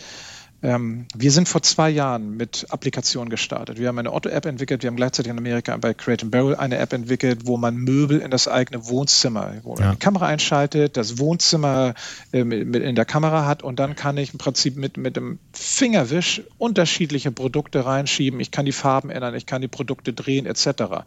[0.62, 3.78] Ähm, wir sind vor zwei Jahren mit Applikationen gestartet.
[3.78, 6.92] Wir haben eine Otto-App entwickelt, wir haben gleichzeitig in Amerika bei Create Barrel eine App
[6.92, 9.92] entwickelt, wo man Möbel in das eigene Wohnzimmer, wo man ja.
[9.92, 11.94] die Kamera einschaltet, das Wohnzimmer
[12.32, 15.16] äh, mit, mit in der Kamera hat und dann kann ich im Prinzip mit, mit
[15.16, 18.38] dem Fingerwisch unterschiedliche Produkte reinschieben.
[18.38, 21.04] Ich kann die Farben ändern, ich kann die Produkte drehen etc.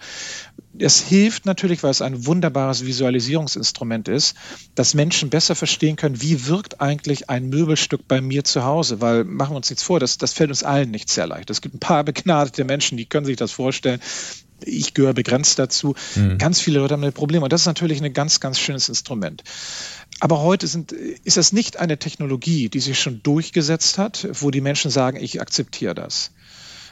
[0.78, 4.36] Es hilft natürlich, weil es ein wunderbares Visualisierungsinstrument ist,
[4.76, 9.24] dass Menschen besser verstehen können, wie wirkt eigentlich ein Möbelstück bei mir zu Hause, weil
[9.46, 11.52] machen wir uns nichts vor, das, das fällt uns allen nicht sehr leicht.
[11.52, 14.02] Es gibt ein paar begnadete Menschen, die können sich das vorstellen.
[14.64, 15.94] Ich gehöre begrenzt dazu.
[16.16, 16.40] Mhm.
[16.40, 19.44] Ganz viele Leute haben ein Problem und das ist natürlich ein ganz, ganz schönes Instrument.
[20.20, 24.62] Aber heute sind, ist das nicht eine Technologie, die sich schon durchgesetzt hat, wo die
[24.62, 26.32] Menschen sagen, ich akzeptiere das.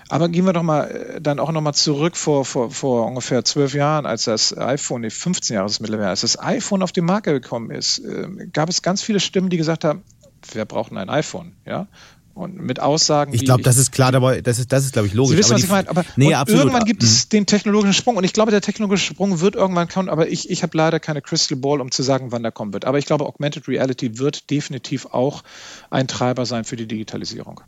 [0.09, 3.73] Aber gehen wir doch mal äh, dann auch nochmal zurück vor, vor, vor ungefähr zwölf
[3.73, 7.25] Jahren, als das iPhone, nee, 15 Jahre ist mittlerweile, als das iPhone auf den Markt
[7.25, 10.03] gekommen ist, äh, gab es ganz viele Stimmen, die gesagt haben,
[10.51, 11.53] wer braucht ein iPhone?
[11.65, 11.87] Ja?
[12.35, 13.31] Und mit Aussagen.
[13.31, 15.33] Ich glaube, das ist klar, aber das ist, das ist, glaube ich, logisch.
[15.33, 15.89] Sie wissen, aber was ich meine.
[15.89, 17.29] Aber nee, irgendwann gibt es mhm.
[17.29, 18.15] den technologischen Sprung.
[18.15, 20.09] Und ich glaube, der technologische Sprung wird irgendwann kommen.
[20.09, 22.85] Aber ich, ich habe leider keine Crystal Ball, um zu sagen, wann der kommen wird.
[22.85, 25.43] Aber ich glaube, Augmented Reality wird definitiv auch
[25.91, 27.61] ein Treiber sein für die Digitalisierung.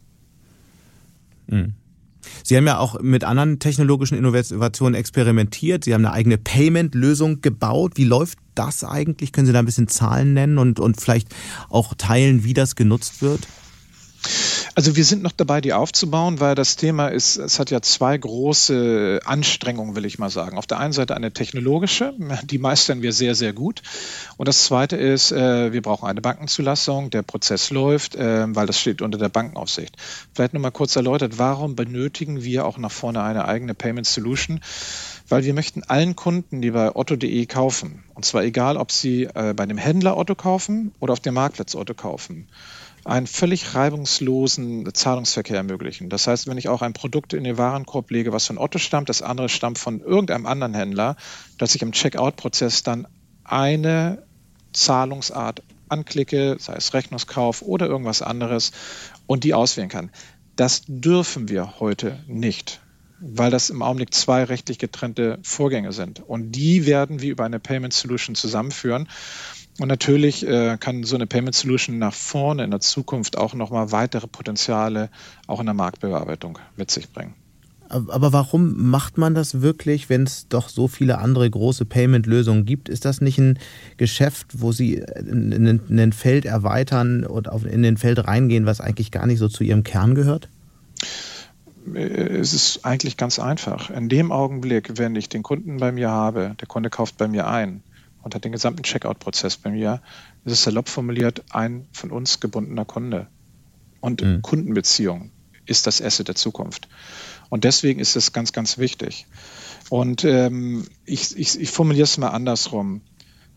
[1.45, 1.73] Mhm.
[2.43, 5.83] Sie haben ja auch mit anderen technologischen Innovationen experimentiert.
[5.83, 7.93] Sie haben eine eigene Payment-Lösung gebaut.
[7.95, 9.31] Wie läuft das eigentlich?
[9.31, 11.27] Können Sie da ein bisschen Zahlen nennen und, und vielleicht
[11.69, 13.47] auch teilen, wie das genutzt wird?
[14.77, 18.17] Also wir sind noch dabei, die aufzubauen, weil das Thema ist, es hat ja zwei
[18.17, 20.57] große Anstrengungen, will ich mal sagen.
[20.57, 23.81] Auf der einen Seite eine technologische, die meistern wir sehr, sehr gut.
[24.35, 28.77] Und das zweite ist, äh, wir brauchen eine Bankenzulassung, der Prozess läuft, äh, weil das
[28.77, 29.95] steht unter der Bankenaufsicht.
[30.33, 34.59] Vielleicht nochmal kurz erläutert, warum benötigen wir auch nach vorne eine eigene Payment Solution?
[35.27, 39.53] weil wir möchten allen Kunden, die bei otto.de kaufen, und zwar egal, ob sie äh,
[39.55, 42.47] bei dem Händler Otto kaufen oder auf dem Marktplatz Otto kaufen,
[43.05, 46.09] einen völlig reibungslosen Zahlungsverkehr ermöglichen.
[46.09, 49.09] Das heißt, wenn ich auch ein Produkt in den Warenkorb lege, was von Otto stammt,
[49.09, 51.15] das andere stammt von irgendeinem anderen Händler,
[51.59, 53.07] dass ich im Checkout-Prozess dann
[53.43, 54.23] eine
[54.73, 58.71] Zahlungsart anklicke, sei es Rechnungskauf oder irgendwas anderes,
[59.27, 60.09] und die auswählen kann.
[60.55, 62.81] Das dürfen wir heute nicht,
[63.19, 66.21] weil das im Augenblick zwei rechtlich getrennte Vorgänge sind.
[66.21, 69.07] Und die werden wir über eine Payment Solution zusammenführen.
[69.79, 73.91] Und natürlich äh, kann so eine Payment Solution nach vorne in der Zukunft auch nochmal
[73.91, 75.09] weitere Potenziale
[75.47, 77.33] auch in der Marktbearbeitung mit sich bringen.
[77.87, 82.89] Aber warum macht man das wirklich, wenn es doch so viele andere große Payment-Lösungen gibt?
[82.89, 83.59] Ist das nicht ein
[83.97, 89.27] Geschäft, wo Sie in, ein Feld erweitern und in ein Feld reingehen, was eigentlich gar
[89.27, 90.49] nicht so zu Ihrem Kern gehört?
[91.93, 93.91] Äh, es ist eigentlich ganz einfach.
[93.91, 97.47] In dem Augenblick, wenn ich den Kunden bei mir habe, der Kunde kauft bei mir
[97.47, 97.83] ein,
[98.25, 100.01] und hat den gesamten Checkout-Prozess bei mir.
[100.45, 103.27] Ist salopp formuliert ein von uns gebundener Kunde.
[104.01, 104.41] Und mhm.
[104.41, 105.31] Kundenbeziehung
[105.67, 106.87] ist das Asset der Zukunft.
[107.49, 109.27] Und deswegen ist es ganz, ganz wichtig.
[109.91, 113.01] Und ähm, ich, ich, ich formuliere es mal andersrum.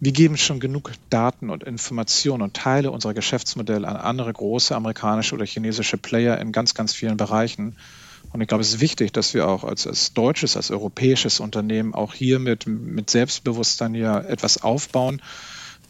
[0.00, 5.34] Wir geben schon genug Daten und Informationen und Teile unserer Geschäftsmodelle an andere große amerikanische
[5.34, 7.76] oder chinesische Player in ganz, ganz vielen Bereichen.
[8.32, 11.94] Und ich glaube, es ist wichtig, dass wir auch als, als deutsches, als europäisches Unternehmen
[11.94, 15.22] auch hier mit, mit Selbstbewusstsein hier etwas aufbauen,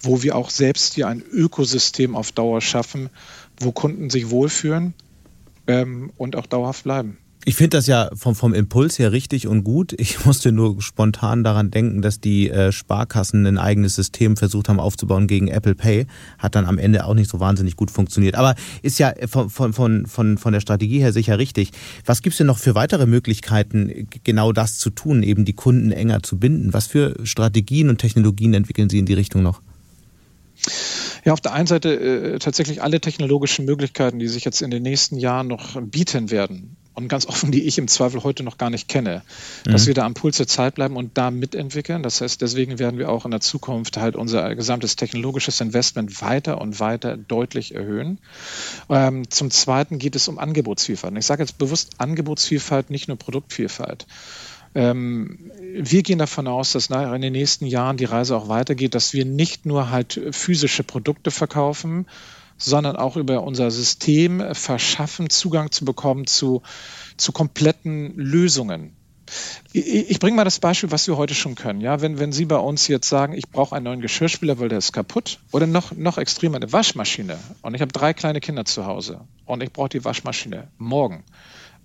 [0.01, 3.11] wo wir auch selbst hier ein Ökosystem auf Dauer schaffen,
[3.59, 4.94] wo Kunden sich wohlfühlen
[5.66, 7.18] ähm, und auch dauerhaft bleiben.
[7.44, 9.94] Ich finde das ja vom, vom Impuls her richtig und gut.
[9.98, 14.81] Ich musste nur spontan daran denken, dass die äh, Sparkassen ein eigenes System versucht haben
[14.81, 16.07] aufzubauen gegen Apple Pay.
[16.38, 18.35] Hat dann am Ende auch nicht so wahnsinnig gut funktioniert.
[18.35, 21.70] Aber ist ja von, von, von, von, von der Strategie her sicher richtig.
[22.05, 25.92] Was gibt es denn noch für weitere Möglichkeiten, genau das zu tun, eben die Kunden
[25.92, 26.72] enger zu binden?
[26.72, 29.62] Was für Strategien und Technologien entwickeln Sie in die Richtung noch?
[31.24, 34.83] Ja, auf der einen Seite äh, tatsächlich alle technologischen Möglichkeiten, die sich jetzt in den
[34.83, 38.70] nächsten Jahren noch bieten werden und ganz offen, die ich im Zweifel heute noch gar
[38.70, 39.22] nicht kenne,
[39.64, 39.72] mhm.
[39.72, 42.02] dass wir da am Puls der Zeit bleiben und da mitentwickeln.
[42.02, 46.61] Das heißt, deswegen werden wir auch in der Zukunft halt unser gesamtes technologisches Investment weiter
[46.61, 48.18] und weiter deutlich erhöhen.
[48.90, 51.12] Ähm, zum Zweiten geht es um Angebotsvielfalt.
[51.12, 54.06] Und ich sage jetzt bewusst Angebotsvielfalt, nicht nur Produktvielfalt.
[54.74, 59.12] Ähm, wir gehen davon aus, dass in den nächsten Jahren die Reise auch weitergeht, dass
[59.12, 62.06] wir nicht nur halt physische Produkte verkaufen,
[62.59, 66.62] sondern auch über unser System verschaffen, Zugang zu bekommen zu,
[67.16, 68.94] zu kompletten Lösungen.
[69.73, 71.81] Ich, bringe mal das Beispiel, was wir heute schon können.
[71.81, 74.79] Ja, wenn, wenn Sie bei uns jetzt sagen, ich brauche einen neuen Geschirrspüler, weil der
[74.79, 78.87] ist kaputt, oder noch, noch extremer eine Waschmaschine und ich habe drei kleine Kinder zu
[78.87, 81.25] Hause und ich brauche die Waschmaschine morgen.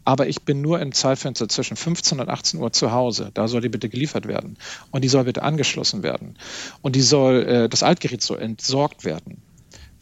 [0.05, 3.31] Aber ich bin nur im Zeitfenster zwischen 15 und 18 Uhr zu Hause.
[3.33, 4.57] Da soll die bitte geliefert werden.
[4.91, 6.37] Und die soll bitte angeschlossen werden.
[6.81, 9.41] Und die soll, äh, das Altgerät soll entsorgt werden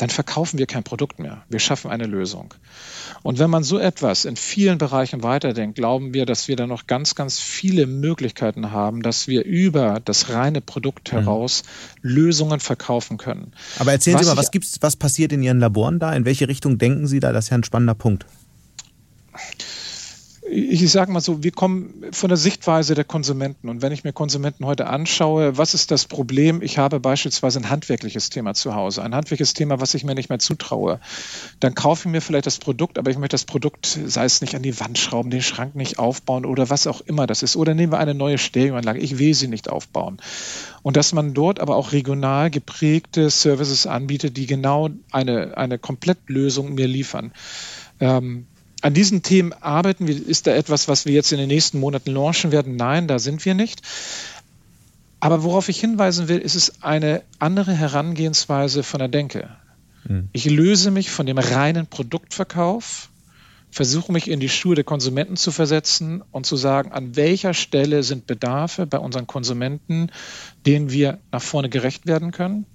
[0.01, 1.43] dann verkaufen wir kein Produkt mehr.
[1.47, 2.55] Wir schaffen eine Lösung.
[3.21, 6.87] Und wenn man so etwas in vielen Bereichen weiterdenkt, glauben wir, dass wir da noch
[6.87, 11.17] ganz, ganz viele Möglichkeiten haben, dass wir über das reine Produkt mhm.
[11.17, 11.61] heraus
[12.01, 12.09] mhm.
[12.09, 13.53] Lösungen verkaufen können.
[13.77, 16.11] Aber erzählen was Sie mal, was gibt's, was passiert in Ihren Laboren da?
[16.13, 17.31] In welche Richtung denken Sie da?
[17.31, 18.25] Das ist ja ein spannender Punkt
[20.49, 23.69] ich sage mal so, wir kommen von der Sichtweise der Konsumenten.
[23.69, 26.63] Und wenn ich mir Konsumenten heute anschaue, was ist das Problem?
[26.63, 30.29] Ich habe beispielsweise ein handwerkliches Thema zu Hause, ein handwerkliches Thema, was ich mir nicht
[30.29, 30.99] mehr zutraue.
[31.59, 34.55] Dann kaufe ich mir vielleicht das Produkt, aber ich möchte das Produkt, sei es nicht
[34.55, 37.55] an die Wand schrauben, den Schrank nicht aufbauen oder was auch immer das ist.
[37.55, 38.99] Oder nehmen wir eine neue Stereoanlage.
[38.99, 40.17] Ich will sie nicht aufbauen.
[40.81, 46.73] Und dass man dort aber auch regional geprägte Services anbietet, die genau eine, eine Komplettlösung
[46.73, 47.31] mir liefern.
[47.99, 48.47] Ähm,
[48.81, 50.15] an diesen Themen arbeiten wir.
[50.15, 52.75] Ist da etwas, was wir jetzt in den nächsten Monaten launchen werden?
[52.75, 53.81] Nein, da sind wir nicht.
[55.19, 59.49] Aber worauf ich hinweisen will, ist es eine andere Herangehensweise von der Denke.
[60.07, 60.29] Hm.
[60.33, 63.09] Ich löse mich von dem reinen Produktverkauf,
[63.69, 68.01] versuche mich in die Schuhe der Konsumenten zu versetzen und zu sagen, an welcher Stelle
[68.01, 70.11] sind Bedarfe bei unseren Konsumenten,
[70.65, 72.65] denen wir nach vorne gerecht werden können.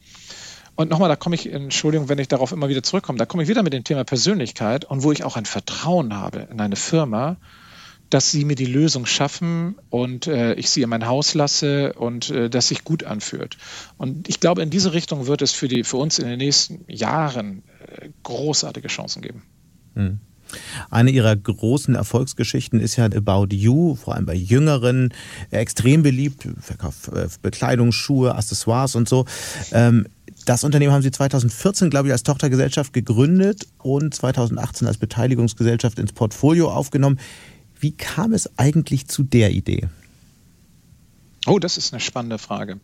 [0.77, 3.49] Und nochmal, da komme ich, Entschuldigung, wenn ich darauf immer wieder zurückkomme, da komme ich
[3.49, 7.39] wieder mit dem Thema Persönlichkeit und wo ich auch ein Vertrauen habe in eine Firma,
[8.11, 12.31] dass sie mir die Lösung schaffen und äh, ich sie in mein Haus lasse und
[12.31, 13.57] äh, dass sich gut anfühlt.
[13.97, 16.85] Und ich glaube, in diese Richtung wird es für, die, für uns in den nächsten
[16.89, 19.43] Jahren äh, großartige Chancen geben.
[19.95, 20.21] Hm.
[20.91, 25.13] Eine ihrer großen Erfolgsgeschichten ist ja About You, vor allem bei Jüngeren,
[25.51, 26.47] extrem beliebt.
[26.61, 29.25] Verkauf äh, Bekleidung, Schuhe, Accessoires und so.
[29.73, 30.07] Ähm,
[30.47, 36.13] das Unternehmen haben Sie 2014, glaube ich, als Tochtergesellschaft gegründet und 2018 als Beteiligungsgesellschaft ins
[36.13, 37.19] Portfolio aufgenommen.
[37.79, 39.89] Wie kam es eigentlich zu der Idee?
[41.47, 42.81] Oh, das ist eine spannende Frage.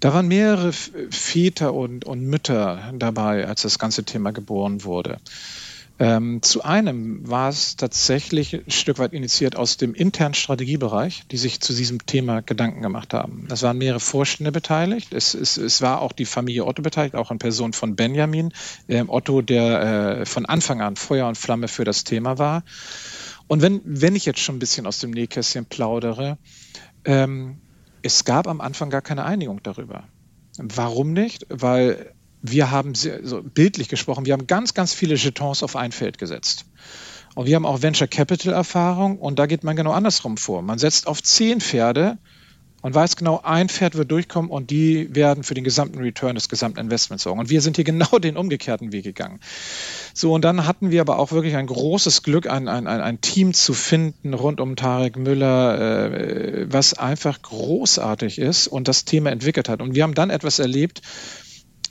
[0.00, 5.18] Da waren mehrere Väter und, und Mütter dabei, als das ganze Thema geboren wurde.
[6.00, 11.36] Ähm, zu einem war es tatsächlich ein Stück weit initiiert aus dem internen Strategiebereich, die
[11.36, 13.48] sich zu diesem Thema Gedanken gemacht haben.
[13.50, 15.12] Es waren mehrere Vorstände beteiligt.
[15.12, 18.52] Es, es, es war auch die Familie Otto beteiligt, auch in Person von Benjamin
[18.86, 22.62] äh, Otto, der äh, von Anfang an Feuer und Flamme für das Thema war.
[23.48, 26.38] Und wenn, wenn ich jetzt schon ein bisschen aus dem Nähkästchen plaudere,
[27.04, 27.58] ähm,
[28.02, 30.04] es gab am Anfang gar keine Einigung darüber.
[30.58, 31.46] Warum nicht?
[31.48, 36.18] Weil wir haben, so bildlich gesprochen, wir haben ganz, ganz viele Jetons auf ein Feld
[36.18, 36.66] gesetzt.
[37.34, 40.62] Und wir haben auch Venture Capital Erfahrung und da geht man genau andersrum vor.
[40.62, 42.18] Man setzt auf zehn Pferde
[42.80, 46.48] und weiß genau, ein Pferd wird durchkommen und die werden für den gesamten Return des
[46.48, 47.40] gesamten Investments sorgen.
[47.40, 49.40] Und wir sind hier genau den umgekehrten Weg gegangen.
[50.14, 53.52] So, und dann hatten wir aber auch wirklich ein großes Glück, ein, ein, ein Team
[53.52, 59.68] zu finden rund um Tarek Müller, äh, was einfach großartig ist und das Thema entwickelt
[59.68, 59.82] hat.
[59.82, 61.02] Und wir haben dann etwas erlebt,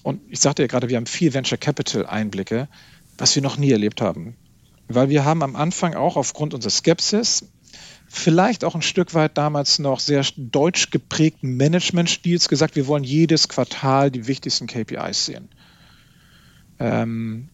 [0.08, 2.70] und ich sagte ja gerade, wir haben viel Venture Capital Einblicke,
[3.18, 4.38] was wir noch nie erlebt haben.
[4.88, 7.44] weil wir haben am Anfang auch aufgrund unserer Skepsis
[8.08, 13.50] vielleicht auch ein Stück weit damals noch sehr deutsch geprägten Managementstils gesagt, wir wollen jedes
[13.50, 15.50] Quartal die wichtigsten KPIs sehen.
[16.80, 17.50] Ähm,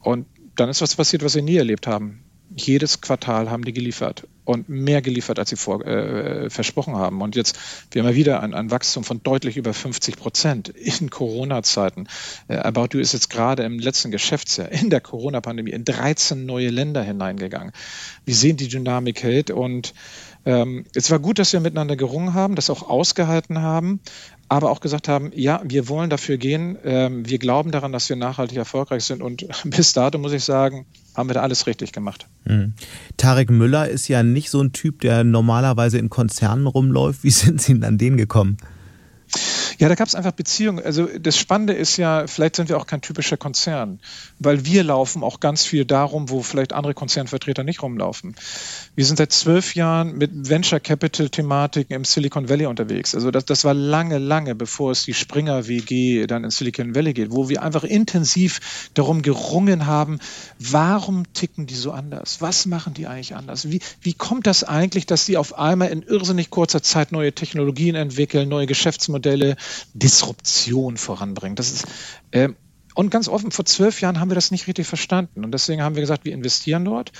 [0.00, 2.24] und dann ist was passiert, was wir nie erlebt haben.
[2.54, 7.20] Jedes Quartal haben die geliefert und mehr geliefert, als sie vor, äh, versprochen haben.
[7.20, 7.58] Und jetzt,
[7.90, 12.06] wir haben ja wieder ein, ein Wachstum von deutlich über 50 Prozent in Corona-Zeiten.
[12.46, 16.70] Äh, About You ist jetzt gerade im letzten Geschäftsjahr in der Corona-Pandemie in 13 neue
[16.70, 17.72] Länder hineingegangen.
[18.24, 19.92] Wir sehen die Dynamik hält und
[20.46, 24.00] ähm, es war gut, dass wir miteinander gerungen haben, das auch ausgehalten haben,
[24.48, 28.14] aber auch gesagt haben, ja, wir wollen dafür gehen, ähm, wir glauben daran, dass wir
[28.14, 32.26] nachhaltig erfolgreich sind und bis dato muss ich sagen, haben wir da alles richtig gemacht.
[32.44, 32.74] Mhm.
[33.16, 37.24] Tarek Müller ist ja nicht so ein Typ, der normalerweise in Konzernen rumläuft.
[37.24, 38.58] Wie sind Sie denn an den gekommen?
[39.78, 40.84] Ja, da gab es einfach Beziehungen.
[40.84, 44.00] Also das Spannende ist ja, vielleicht sind wir auch kein typischer Konzern,
[44.38, 48.34] weil wir laufen auch ganz viel darum, wo vielleicht andere Konzernvertreter nicht rumlaufen.
[48.94, 53.14] Wir sind seit zwölf Jahren mit Venture Capital Thematiken im Silicon Valley unterwegs.
[53.14, 57.12] Also das, das war lange, lange, bevor es die Springer WG dann in Silicon Valley
[57.12, 60.20] geht, wo wir einfach intensiv darum gerungen haben,
[60.58, 62.40] warum ticken die so anders?
[62.40, 63.70] Was machen die eigentlich anders?
[63.70, 67.94] Wie, wie kommt das eigentlich, dass die auf einmal in irrsinnig kurzer Zeit neue Technologien
[67.94, 69.56] entwickeln, neue Geschäftsmodelle,
[69.94, 71.56] Disruption voranbringen.
[71.56, 71.86] Das ist,
[72.30, 72.50] äh,
[72.94, 75.44] und ganz offen, vor zwölf Jahren haben wir das nicht richtig verstanden.
[75.44, 77.12] Und deswegen haben wir gesagt, wir investieren dort.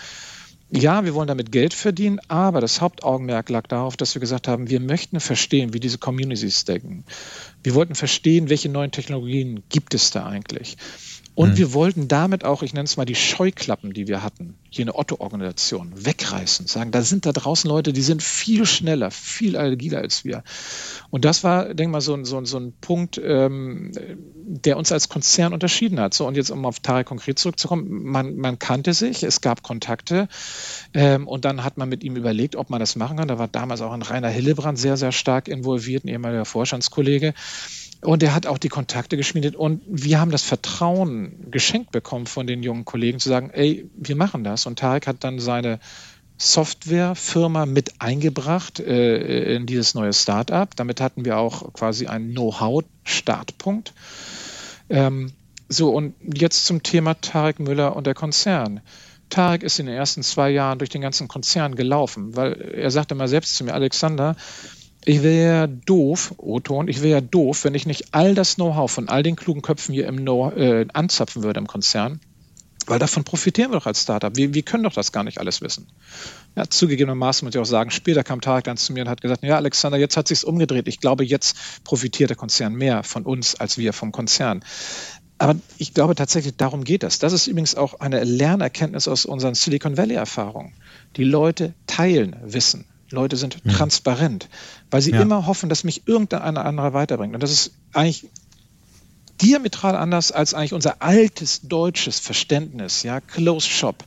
[0.70, 4.68] Ja, wir wollen damit Geld verdienen, aber das Hauptaugenmerk lag darauf, dass wir gesagt haben,
[4.68, 7.04] wir möchten verstehen, wie diese Communities denken.
[7.62, 10.76] Wir wollten verstehen, welche neuen Technologien gibt es da eigentlich.
[11.37, 11.57] Und mhm.
[11.59, 14.94] wir wollten damit auch, ich nenne es mal die Scheuklappen, die wir hatten, hier eine
[14.94, 16.66] Otto-Organisation, wegreißen.
[16.66, 20.44] Sagen, da sind da draußen Leute, die sind viel schneller, viel agiler als wir.
[21.11, 23.92] Und das war, denke mal, so ein, so, so ein Punkt, ähm,
[24.46, 26.14] der uns als Konzern unterschieden hat.
[26.14, 30.29] So, und jetzt, um auf Tarek konkret zurückzukommen, man, man kannte sich, es gab Kontakte
[30.94, 33.29] ähm, und dann hat man mit ihm überlegt, ob man das machen kann.
[33.29, 37.35] Da war damals auch ein Rainer Hillebrand sehr, sehr stark involviert, ein ehemaliger Vorstandskollege.
[38.02, 42.46] Und er hat auch die Kontakte geschmiedet und wir haben das Vertrauen geschenkt bekommen von
[42.46, 44.66] den jungen Kollegen zu sagen, ey, wir machen das.
[44.66, 45.80] Und Tarek hat dann seine
[46.38, 50.68] Softwarefirma mit eingebracht äh, in dieses neue Startup.
[50.76, 53.94] Damit hatten wir auch quasi einen Know-how-Startpunkt.
[54.90, 55.32] Ähm,
[55.68, 58.80] so, und jetzt zum Thema Tarek Müller und der Konzern.
[59.30, 63.16] Tarek ist in den ersten zwei Jahren durch den ganzen Konzern gelaufen, weil er sagte
[63.16, 64.37] mal selbst zu mir, Alexander,
[65.06, 69.22] ich wäre doof, O-Ton, ich wäre doof, wenn ich nicht all das Know-how von all
[69.22, 72.20] den klugen Köpfen hier im Know äh, anzapfen würde im Konzern.
[72.88, 74.34] Weil davon profitieren wir doch als Startup.
[74.36, 75.86] Wir, wir können doch das gar nicht alles wissen.
[76.56, 79.44] Ja, zugegebenermaßen muss ich auch sagen, später kam Tarek dann zu mir und hat gesagt,
[79.44, 80.88] ja, Alexander, jetzt hat sich's umgedreht.
[80.88, 84.64] Ich glaube, jetzt profitiert der Konzern mehr von uns als wir vom Konzern.
[85.38, 87.20] Aber ich glaube tatsächlich, darum geht es.
[87.20, 90.74] Das ist übrigens auch eine Lernerkenntnis aus unseren Silicon Valley-Erfahrungen.
[91.16, 92.86] Die Leute teilen Wissen.
[93.10, 93.72] Leute sind ja.
[93.72, 94.48] transparent,
[94.90, 95.22] weil sie ja.
[95.22, 97.35] immer hoffen, dass mich irgendeiner andere weiterbringt.
[97.35, 98.27] Und das ist eigentlich
[99.40, 104.05] diametral anders als eigentlich unser altes deutsches Verständnis, ja, Close Shop.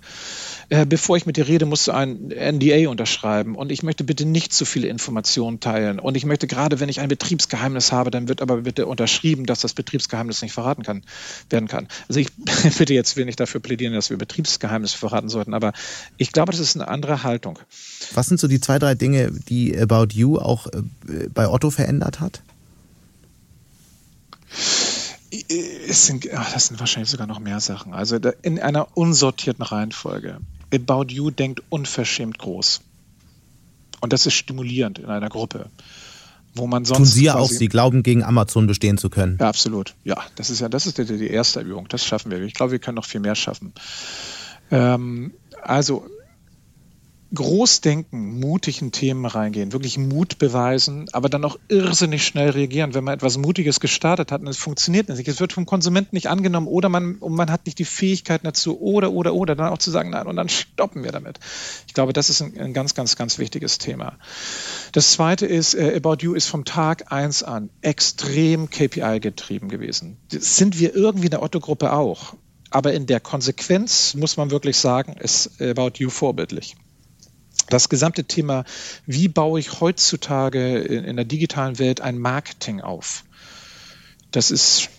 [0.69, 4.25] Äh, bevor ich mit dir rede, musst du ein NDA unterschreiben und ich möchte bitte
[4.25, 8.27] nicht zu viele Informationen teilen und ich möchte gerade, wenn ich ein Betriebsgeheimnis habe, dann
[8.27, 11.03] wird aber bitte unterschrieben, dass das Betriebsgeheimnis nicht verraten kann,
[11.49, 11.87] werden kann.
[12.07, 12.27] Also ich
[12.77, 15.73] bitte jetzt will nicht dafür plädieren, dass wir Betriebsgeheimnisse verraten sollten, aber
[16.17, 17.57] ich glaube, das ist eine andere Haltung.
[18.13, 22.19] Was sind so die zwei, drei Dinge, die About You auch äh, bei Otto verändert
[22.19, 22.43] hat?
[25.31, 27.93] Es sind, ach, das sind wahrscheinlich sogar noch mehr Sachen.
[27.93, 30.39] Also in einer unsortierten Reihenfolge.
[30.73, 32.81] About You denkt unverschämt groß.
[34.01, 35.69] Und das ist stimulierend in einer Gruppe.
[36.55, 39.37] Wo man sonst Tun Sie ja auch, Sie glauben, gegen Amazon bestehen zu können.
[39.39, 39.93] Ja, absolut.
[40.03, 41.87] Ja, das ist ja, das ist die, die erste Übung.
[41.89, 42.41] Das schaffen wir.
[42.41, 43.73] Ich glaube, wir können noch viel mehr schaffen.
[44.71, 46.07] Ähm, also
[47.33, 52.93] groß denken, mutig in Themen reingehen, wirklich Mut beweisen, aber dann auch irrsinnig schnell reagieren,
[52.95, 55.27] wenn man etwas Mutiges gestartet hat und es funktioniert nicht.
[55.27, 58.81] Es wird vom Konsumenten nicht angenommen oder man, und man hat nicht die Fähigkeiten dazu
[58.81, 61.39] oder, oder, oder, dann auch zu sagen, nein, und dann stoppen wir damit.
[61.87, 64.17] Ich glaube, das ist ein, ein ganz, ganz, ganz wichtiges Thema.
[64.91, 70.17] Das zweite ist, äh, About You ist vom Tag eins an extrem KPI getrieben gewesen.
[70.31, 72.33] Das sind wir irgendwie in der Otto-Gruppe auch.
[72.71, 76.75] Aber in der Konsequenz muss man wirklich sagen, ist About You vorbildlich
[77.69, 78.65] das gesamte Thema,
[79.05, 83.23] wie baue ich heutzutage in, in der digitalen Welt ein Marketing auf?
[84.31, 84.89] Das ist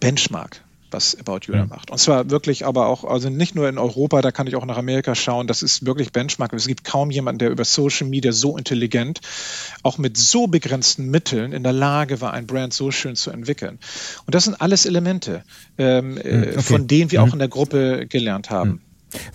[0.00, 0.64] Benchmark
[0.94, 1.90] was About You da macht.
[1.90, 4.78] Und zwar wirklich aber auch, also nicht nur in Europa, da kann ich auch nach
[4.78, 6.54] Amerika schauen, das ist wirklich Benchmark.
[6.54, 9.20] Es gibt kaum jemanden, der über Social Media so intelligent,
[9.82, 13.78] auch mit so begrenzten Mitteln in der Lage war, ein Brand so schön zu entwickeln.
[14.24, 15.44] Und das sind alles Elemente,
[15.76, 16.62] ähm, hm, okay.
[16.62, 17.34] von denen wir auch hm.
[17.34, 18.80] in der Gruppe gelernt haben.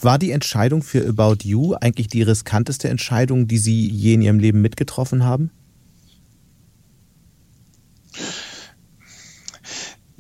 [0.02, 4.40] War die Entscheidung für About You eigentlich die riskanteste Entscheidung, die Sie je in Ihrem
[4.40, 5.52] Leben mitgetroffen haben?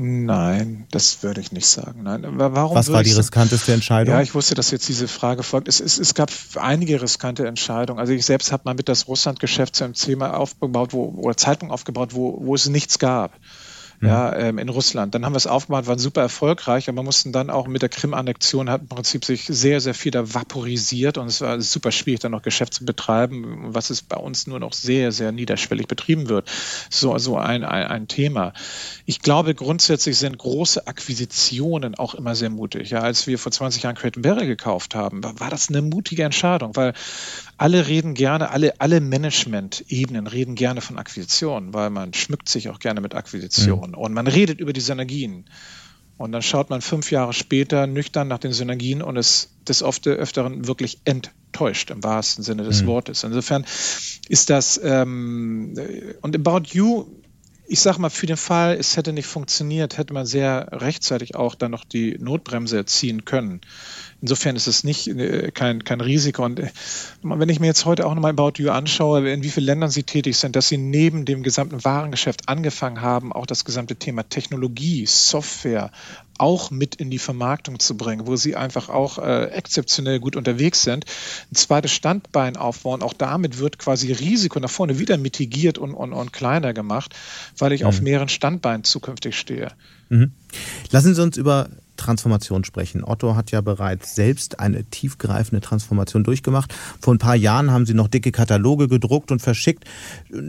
[0.01, 2.03] Nein, das würde ich nicht sagen.
[2.03, 4.15] Nein, warum Was war die riskanteste Entscheidung?
[4.15, 5.67] Ja, ich wusste, dass jetzt diese Frage folgt.
[5.67, 7.99] Es, es, es gab einige riskante Entscheidungen.
[7.99, 11.73] Also ich selbst habe mal mit das Russland-Geschäft zu einem Thema aufgebaut, wo, oder Zeitpunkt
[11.73, 13.37] aufgebaut, wo, wo es nichts gab
[14.01, 15.13] ja, ähm, in Russland.
[15.13, 18.69] Dann haben wir es aufgemacht, waren super erfolgreich, aber mussten dann auch mit der Krim-Annexion
[18.69, 22.31] hat im Prinzip sich sehr, sehr viel da vaporisiert und es war super schwierig, dann
[22.31, 26.49] noch Geschäft zu betreiben, was es bei uns nur noch sehr, sehr niederschwellig betrieben wird.
[26.89, 28.53] So, so ein, ein, ein Thema.
[29.05, 32.91] Ich glaube, grundsätzlich sind große Akquisitionen auch immer sehr mutig.
[32.91, 36.23] Ja, als wir vor 20 Jahren Crate Berry gekauft haben, war, war das eine mutige
[36.23, 36.93] Entscheidung, weil
[37.57, 42.79] alle reden gerne, alle, alle Management-Ebenen reden gerne von Akquisitionen, weil man schmückt sich auch
[42.79, 43.88] gerne mit Akquisitionen mhm.
[43.95, 45.45] Und man redet über die Synergien.
[46.17, 50.05] Und dann schaut man fünf Jahre später nüchtern nach den Synergien und ist des oft
[50.05, 52.87] Öfteren wirklich enttäuscht im wahrsten Sinne des mhm.
[52.87, 53.23] Wortes.
[53.23, 53.65] Insofern
[54.27, 55.75] ist das, ähm,
[56.21, 57.05] und About You,
[57.69, 61.53] ich sage mal, für den Fall, es hätte nicht funktioniert, hätte man sehr rechtzeitig auch
[61.53, 63.61] dann noch die Notbremse ziehen können.
[64.21, 66.43] Insofern ist es nicht äh, kein, kein Risiko.
[66.43, 66.71] Und äh,
[67.21, 70.03] wenn ich mir jetzt heute auch nochmal About You anschaue, in wie vielen Ländern sie
[70.03, 75.05] tätig sind, dass sie neben dem gesamten Warengeschäft angefangen haben, auch das gesamte Thema Technologie,
[75.05, 75.91] Software
[76.39, 80.83] auch mit in die Vermarktung zu bringen, wo sie einfach auch äh, exzeptionell gut unterwegs
[80.83, 81.05] sind,
[81.51, 83.01] ein zweites Standbein aufbauen.
[83.01, 87.15] Auch damit wird quasi Risiko nach vorne wieder mitigiert und, und, und kleiner gemacht,
[87.57, 87.87] weil ich mhm.
[87.87, 89.71] auf mehreren Standbeinen zukünftig stehe.
[90.09, 90.31] Mhm.
[90.91, 91.69] Lassen Sie uns über
[91.99, 93.03] Transformation sprechen.
[93.03, 96.73] Otto hat ja bereits selbst eine tiefgreifende Transformation durchgemacht.
[96.99, 99.83] Vor ein paar Jahren haben sie noch dicke Kataloge gedruckt und verschickt.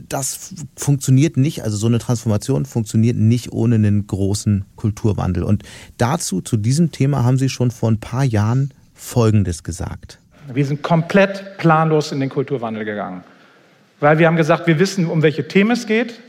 [0.09, 5.43] Das funktioniert nicht, also so eine Transformation funktioniert nicht ohne einen großen Kulturwandel.
[5.43, 5.65] Und
[5.99, 10.19] dazu, zu diesem Thema, haben sie schon vor ein paar Jahren Folgendes gesagt.
[10.53, 13.23] Wir sind komplett planlos in den Kulturwandel gegangen.
[14.01, 16.21] Weil wir haben gesagt, wir wissen, um welche Themen es geht,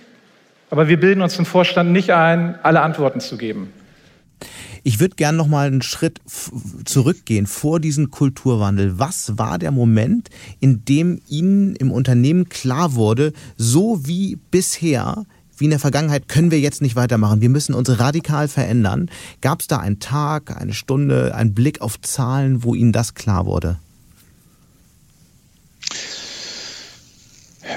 [0.70, 3.72] aber wir bilden uns im Vorstand nicht ein, alle Antworten zu geben.
[4.84, 6.20] Ich würde gerne noch mal einen Schritt
[6.86, 8.98] zurückgehen vor diesen Kulturwandel.
[8.98, 10.30] Was war der Moment,
[10.60, 15.26] in dem Ihnen im Unternehmen klar wurde, so wie bisher
[15.58, 17.40] wie in der Vergangenheit können wir jetzt nicht weitermachen.
[17.40, 19.12] Wir müssen uns radikal verändern.
[19.42, 23.46] Gab es da einen Tag, eine Stunde, einen Blick auf Zahlen, wo Ihnen das klar
[23.46, 23.78] wurde?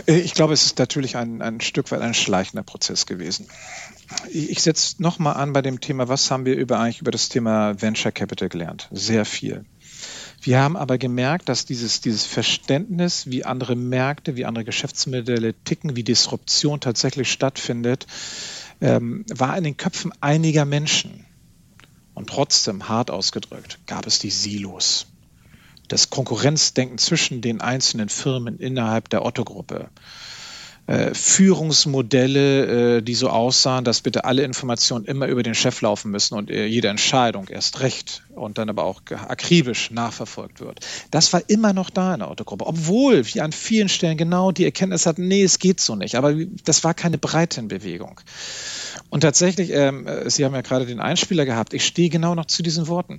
[0.06, 3.46] Äh, ich glaube, es ist natürlich ein, ein Stück weit ein schleichender Prozess gewesen.
[4.30, 7.80] Ich setze nochmal an bei dem Thema, was haben wir über, eigentlich über das Thema
[7.80, 8.88] Venture Capital gelernt?
[8.90, 9.64] Sehr viel.
[10.40, 15.96] Wir haben aber gemerkt, dass dieses, dieses Verständnis, wie andere Märkte, wie andere Geschäftsmodelle ticken,
[15.96, 18.06] wie Disruption tatsächlich stattfindet,
[18.82, 21.24] ähm, war in den Köpfen einiger Menschen.
[22.12, 25.06] Und trotzdem, hart ausgedrückt, gab es die Silos.
[25.88, 29.88] Das Konkurrenzdenken zwischen den einzelnen Firmen innerhalb der Otto-Gruppe
[31.14, 36.34] Führungsmodelle, äh, die so aussahen, dass bitte alle Informationen immer über den Chef laufen müssen
[36.34, 40.80] und äh, jede Entscheidung erst recht und dann aber auch akribisch nachverfolgt wird.
[41.10, 44.64] Das war immer noch da in der Autogruppe, obwohl wir an vielen Stellen genau die
[44.64, 46.16] Erkenntnis hatten, nee, es geht so nicht.
[46.16, 48.20] Aber das war keine Breitenbewegung.
[49.10, 52.62] Und tatsächlich, ähm, Sie haben ja gerade den Einspieler gehabt, ich stehe genau noch zu
[52.62, 53.18] diesen Worten.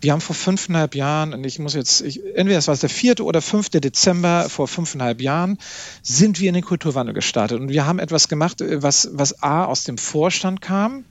[0.00, 3.24] Wir haben vor fünfeinhalb Jahren, und ich muss jetzt, ich, entweder es war der vierte
[3.24, 5.58] oder fünfte Dezember vor fünfeinhalb Jahren,
[6.02, 6.64] sind wir in den
[6.96, 7.60] Kulturwandel gestartet.
[7.60, 11.04] Und wir haben etwas gemacht, äh, was, was A aus dem Vorstand kam,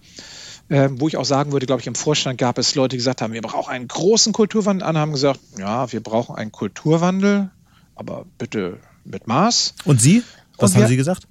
[0.70, 3.22] äh, wo ich auch sagen würde, glaube ich, im Vorstand gab es Leute, die gesagt
[3.22, 4.88] haben, wir brauchen auch einen großen Kulturwandel.
[4.88, 7.52] Andere haben gesagt, ja, wir brauchen einen Kulturwandel,
[7.96, 9.76] aber bitte mit Maß.
[9.86, 10.24] Und Sie?
[10.58, 11.28] Was Und haben wir, Sie gesagt?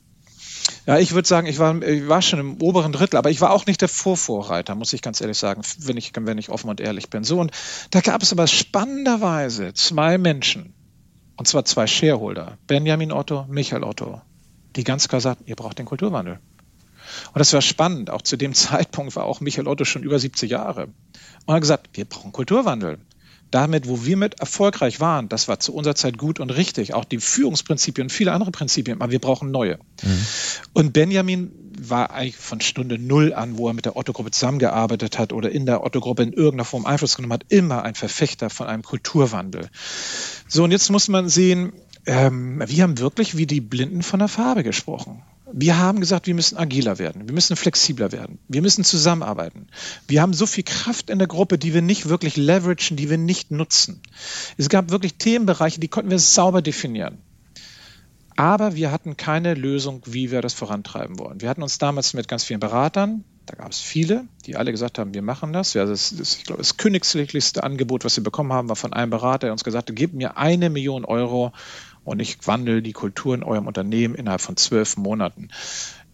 [0.86, 3.50] Ja, ich würde sagen, ich war, ich war schon im oberen Drittel, aber ich war
[3.50, 6.80] auch nicht der Vorvorreiter, muss ich ganz ehrlich sagen, wenn ich, wenn ich offen und
[6.80, 7.24] ehrlich bin.
[7.24, 7.50] So, und
[7.90, 10.72] da gab es aber spannenderweise zwei Menschen,
[11.36, 14.22] und zwar zwei Shareholder, Benjamin Otto, Michael Otto,
[14.76, 16.40] die ganz klar sagten, ihr braucht den Kulturwandel.
[17.32, 18.10] Und das war spannend.
[18.10, 20.88] Auch zu dem Zeitpunkt war auch Michael Otto schon über 70 Jahre.
[21.46, 22.98] Und hat gesagt, wir brauchen Kulturwandel.
[23.50, 26.92] Damit, wo wir mit erfolgreich waren, das war zu unserer Zeit gut und richtig.
[26.92, 29.78] Auch die Führungsprinzipien und viele andere Prinzipien, aber wir brauchen neue.
[30.02, 30.26] Mhm.
[30.72, 35.32] Und Benjamin war eigentlich von Stunde Null an, wo er mit der Otto-Gruppe zusammengearbeitet hat
[35.32, 38.82] oder in der Otto-Gruppe in irgendeiner Form Einfluss genommen hat, immer ein Verfechter von einem
[38.82, 39.68] Kulturwandel.
[40.48, 41.72] So, und jetzt muss man sehen,
[42.06, 45.22] ähm, wir haben wirklich wie die Blinden von der Farbe gesprochen.
[45.52, 49.68] Wir haben gesagt, wir müssen agiler werden, wir müssen flexibler werden, wir müssen zusammenarbeiten.
[50.08, 53.18] Wir haben so viel Kraft in der Gruppe, die wir nicht wirklich leveragen, die wir
[53.18, 54.00] nicht nutzen.
[54.56, 57.18] Es gab wirklich Themenbereiche, die konnten wir sauber definieren.
[58.36, 61.40] Aber wir hatten keine Lösung, wie wir das vorantreiben wollen.
[61.40, 64.98] Wir hatten uns damals mit ganz vielen Beratern, da gab es viele, die alle gesagt
[64.98, 65.74] haben, wir machen das.
[65.74, 69.10] Ja, das, das ich glaube, das königslichste Angebot, was wir bekommen haben, war von einem
[69.10, 71.52] Berater, der uns gesagt hat, gebt mir eine Million Euro
[72.04, 75.48] und ich wandle die Kultur in eurem Unternehmen innerhalb von zwölf Monaten.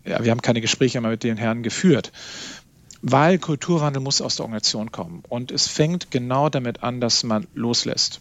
[0.05, 2.13] Ja, wir haben keine Gespräche mehr mit den Herren geführt
[3.03, 5.23] weil Kulturwandel muss aus der Organisation kommen.
[5.29, 8.21] Und es fängt genau damit an, dass man loslässt.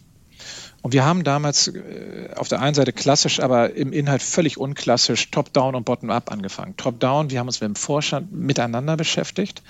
[0.82, 5.30] Und wir haben damals äh, auf der einen Seite klassisch, aber im Inhalt völlig unklassisch
[5.30, 6.76] Top-Down und Bottom-Up angefangen.
[6.78, 9.62] Top-Down, wir haben uns mit dem Vorstand miteinander beschäftigt.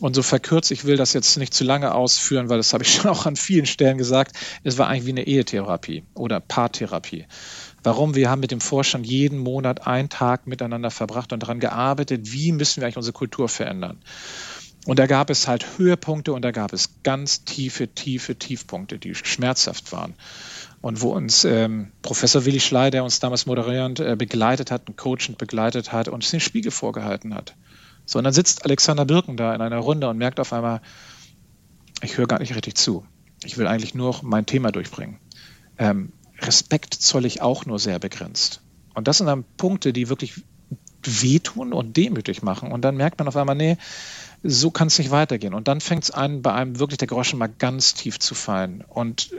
[0.00, 2.94] Und so verkürzt, ich will das jetzt nicht zu lange ausführen, weil das habe ich
[2.94, 7.26] schon auch an vielen Stellen gesagt, es war eigentlich wie eine Ehetherapie oder Paartherapie.
[7.82, 8.14] Warum?
[8.14, 12.52] Wir haben mit dem Vorstand jeden Monat einen Tag miteinander verbracht und daran gearbeitet, wie
[12.52, 14.00] müssen wir eigentlich unsere Kultur verändern.
[14.86, 19.14] Und da gab es halt Höhepunkte und da gab es ganz tiefe, tiefe Tiefpunkte, die
[19.14, 20.14] schmerzhaft waren.
[20.80, 25.36] Und wo uns ähm, Professor Willi Schley, der uns damals moderierend äh, begleitet hat, coachend
[25.36, 27.54] begleitet hat, uns den Spiegel vorgehalten hat.
[28.10, 30.80] So, und dann sitzt Alexander Birken da in einer Runde und merkt auf einmal,
[32.02, 33.06] ich höre gar nicht richtig zu.
[33.44, 35.20] Ich will eigentlich nur mein Thema durchbringen.
[35.78, 38.62] Ähm, Respekt zoll ich auch nur sehr begrenzt.
[38.94, 40.42] Und das sind dann Punkte, die wirklich
[41.04, 42.72] wehtun und demütig machen.
[42.72, 43.76] Und dann merkt man auf einmal, nee,
[44.42, 45.54] so kann es nicht weitergehen.
[45.54, 48.82] Und dann fängt es an, bei einem wirklich der Groschen mal ganz tief zu fallen.
[48.88, 49.30] Und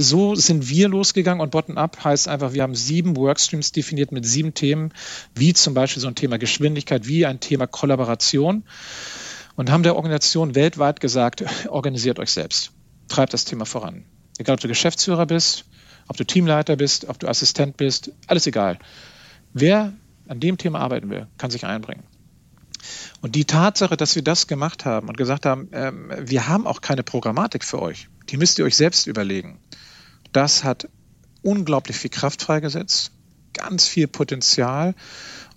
[0.00, 4.54] so sind wir losgegangen und Bottom-up heißt einfach, wir haben sieben Workstreams definiert mit sieben
[4.54, 4.92] Themen,
[5.34, 8.62] wie zum Beispiel so ein Thema Geschwindigkeit, wie ein Thema Kollaboration
[9.56, 12.70] und haben der Organisation weltweit gesagt, organisiert euch selbst,
[13.08, 14.04] treibt das Thema voran.
[14.38, 15.64] Egal, ob du Geschäftsführer bist,
[16.06, 18.78] ob du Teamleiter bist, ob du Assistent bist, alles egal.
[19.52, 19.92] Wer
[20.28, 22.04] an dem Thema arbeiten will, kann sich einbringen.
[23.20, 26.80] Und die Tatsache, dass wir das gemacht haben und gesagt haben, ähm, wir haben auch
[26.80, 29.58] keine Programmatik für euch, die müsst ihr euch selbst überlegen,
[30.32, 30.88] das hat
[31.42, 33.12] unglaublich viel Kraft freigesetzt,
[33.52, 34.94] ganz viel Potenzial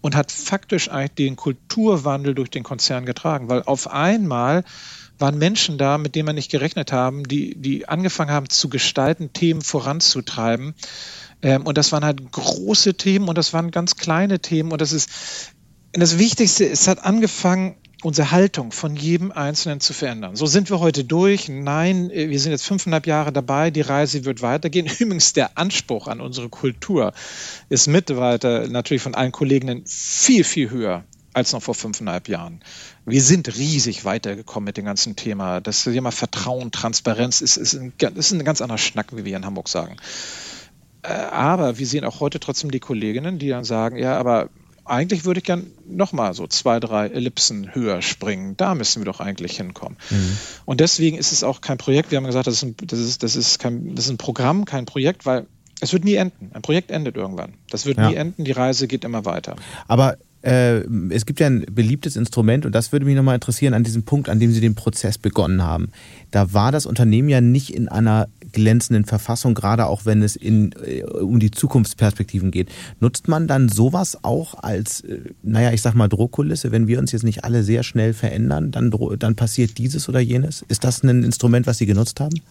[0.02, 4.64] und hat faktisch eigentlich den Kulturwandel durch den Konzern getragen, weil auf einmal
[5.20, 9.34] waren Menschen da, mit denen wir nicht gerechnet haben, die, die angefangen haben zu gestalten,
[9.34, 10.74] Themen voranzutreiben.
[11.44, 14.72] Ähm, und das waren halt große Themen und das waren ganz kleine Themen.
[14.72, 15.10] Und das ist
[15.94, 20.36] das Wichtigste, es hat angefangen, unsere Haltung von jedem Einzelnen zu verändern.
[20.36, 21.50] So sind wir heute durch.
[21.50, 23.70] Nein, wir sind jetzt fünfeinhalb Jahre dabei.
[23.70, 24.88] Die Reise wird weitergehen.
[25.00, 27.14] Übrigens, der Anspruch an unsere Kultur
[27.70, 32.62] ist mittlerweile natürlich von allen Kolleginnen viel, viel höher als noch vor fünfeinhalb Jahren.
[33.06, 35.62] Wir sind riesig weitergekommen mit dem ganzen Thema.
[35.62, 39.46] Das Thema Vertrauen, Transparenz ist, ist, ein, ist ein ganz anderer Schnack, wie wir in
[39.46, 39.96] Hamburg sagen.
[41.04, 44.50] Äh, aber wir sehen auch heute trotzdem die Kolleginnen, die dann sagen, ja, aber
[44.92, 48.58] eigentlich würde ich gern nochmal so zwei, drei Ellipsen höher springen.
[48.58, 49.98] Da müssen wir doch eigentlich hinkommen.
[50.10, 50.38] Mhm.
[50.66, 52.12] Und deswegen ist es auch kein Projekt.
[52.12, 54.66] Wir haben gesagt, das ist, ein, das, ist, das, ist kein, das ist ein Programm,
[54.66, 55.46] kein Projekt, weil
[55.80, 56.52] es wird nie enden.
[56.54, 57.54] Ein Projekt endet irgendwann.
[57.70, 58.10] Das wird ja.
[58.10, 58.44] nie enden.
[58.44, 59.56] Die Reise geht immer weiter.
[59.88, 63.84] Aber äh, es gibt ja ein beliebtes Instrument und das würde mich nochmal interessieren an
[63.84, 65.92] diesem Punkt, an dem Sie den Prozess begonnen haben.
[66.32, 70.74] Da war das Unternehmen ja nicht in einer glänzenden Verfassung, gerade auch wenn es in,
[70.84, 72.70] äh, um die Zukunftsperspektiven geht.
[73.00, 77.12] Nutzt man dann sowas auch als, äh, naja, ich sag mal Drohkulisse, wenn wir uns
[77.12, 80.64] jetzt nicht alle sehr schnell verändern, dann, dann passiert dieses oder jenes?
[80.68, 82.42] Ist das ein Instrument, was Sie genutzt haben?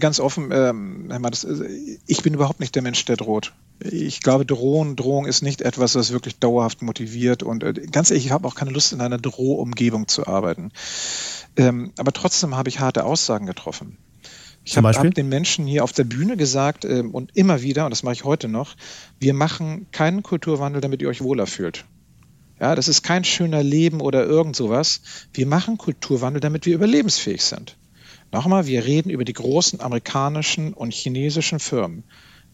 [0.00, 1.46] Ganz offen, ähm, Herr Mattes,
[2.06, 3.52] ich bin überhaupt nicht der Mensch, der droht.
[3.80, 7.42] Ich glaube, Drohung, Drohung ist nicht etwas, was wirklich dauerhaft motiviert.
[7.42, 10.70] Und äh, ganz ehrlich, ich habe auch keine Lust, in einer Drohumgebung zu arbeiten.
[11.56, 13.98] Ähm, aber trotzdem habe ich harte Aussagen getroffen.
[14.64, 17.90] Ich habe hab den Menschen hier auf der Bühne gesagt ähm, und immer wieder, und
[17.90, 18.76] das mache ich heute noch,
[19.18, 21.84] wir machen keinen Kulturwandel, damit ihr euch wohler fühlt.
[22.60, 25.00] Ja, das ist kein schöner Leben oder irgend sowas.
[25.34, 27.76] Wir machen Kulturwandel, damit wir überlebensfähig sind.
[28.30, 32.04] Nochmal, wir reden über die großen amerikanischen und chinesischen Firmen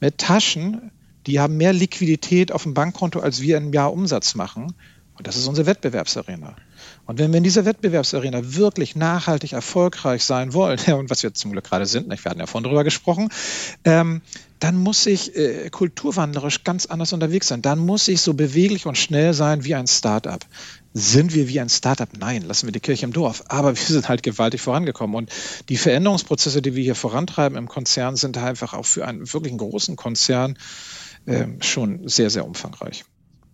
[0.00, 0.90] mit Taschen,
[1.26, 4.74] die haben mehr Liquidität auf dem Bankkonto, als wir im Jahr Umsatz machen.
[5.16, 6.56] Und das ist unsere Wettbewerbsarena.
[7.08, 11.52] Und wenn wir in dieser Wettbewerbsarena wirklich nachhaltig erfolgreich sein wollen, und was wir zum
[11.52, 13.30] Glück gerade sind, wir hatten ja vorhin drüber gesprochen,
[13.84, 14.20] ähm,
[14.58, 17.62] dann muss ich äh, kulturwandlerisch ganz anders unterwegs sein.
[17.62, 20.44] Dann muss ich so beweglich und schnell sein wie ein Startup.
[20.92, 22.10] Sind wir wie ein Startup?
[22.18, 23.42] Nein, lassen wir die Kirche im Dorf.
[23.48, 25.16] Aber wir sind halt gewaltig vorangekommen.
[25.16, 25.30] Und
[25.70, 29.96] die Veränderungsprozesse, die wir hier vorantreiben im Konzern, sind einfach auch für einen wirklich großen
[29.96, 30.58] Konzern
[31.24, 33.06] äh, schon sehr, sehr umfangreich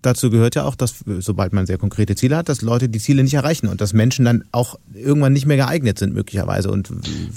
[0.07, 3.23] dazu gehört ja auch, dass sobald man sehr konkrete Ziele hat, dass Leute die Ziele
[3.23, 6.71] nicht erreichen und dass Menschen dann auch irgendwann nicht mehr geeignet sind möglicherweise.
[6.71, 6.91] Und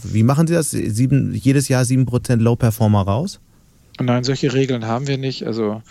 [0.03, 0.71] wie machen Sie das?
[0.71, 3.39] Sieben, jedes Jahr sieben Prozent Low Performer raus?
[3.99, 5.45] Nein, solche Regeln haben wir nicht.
[5.45, 5.81] Also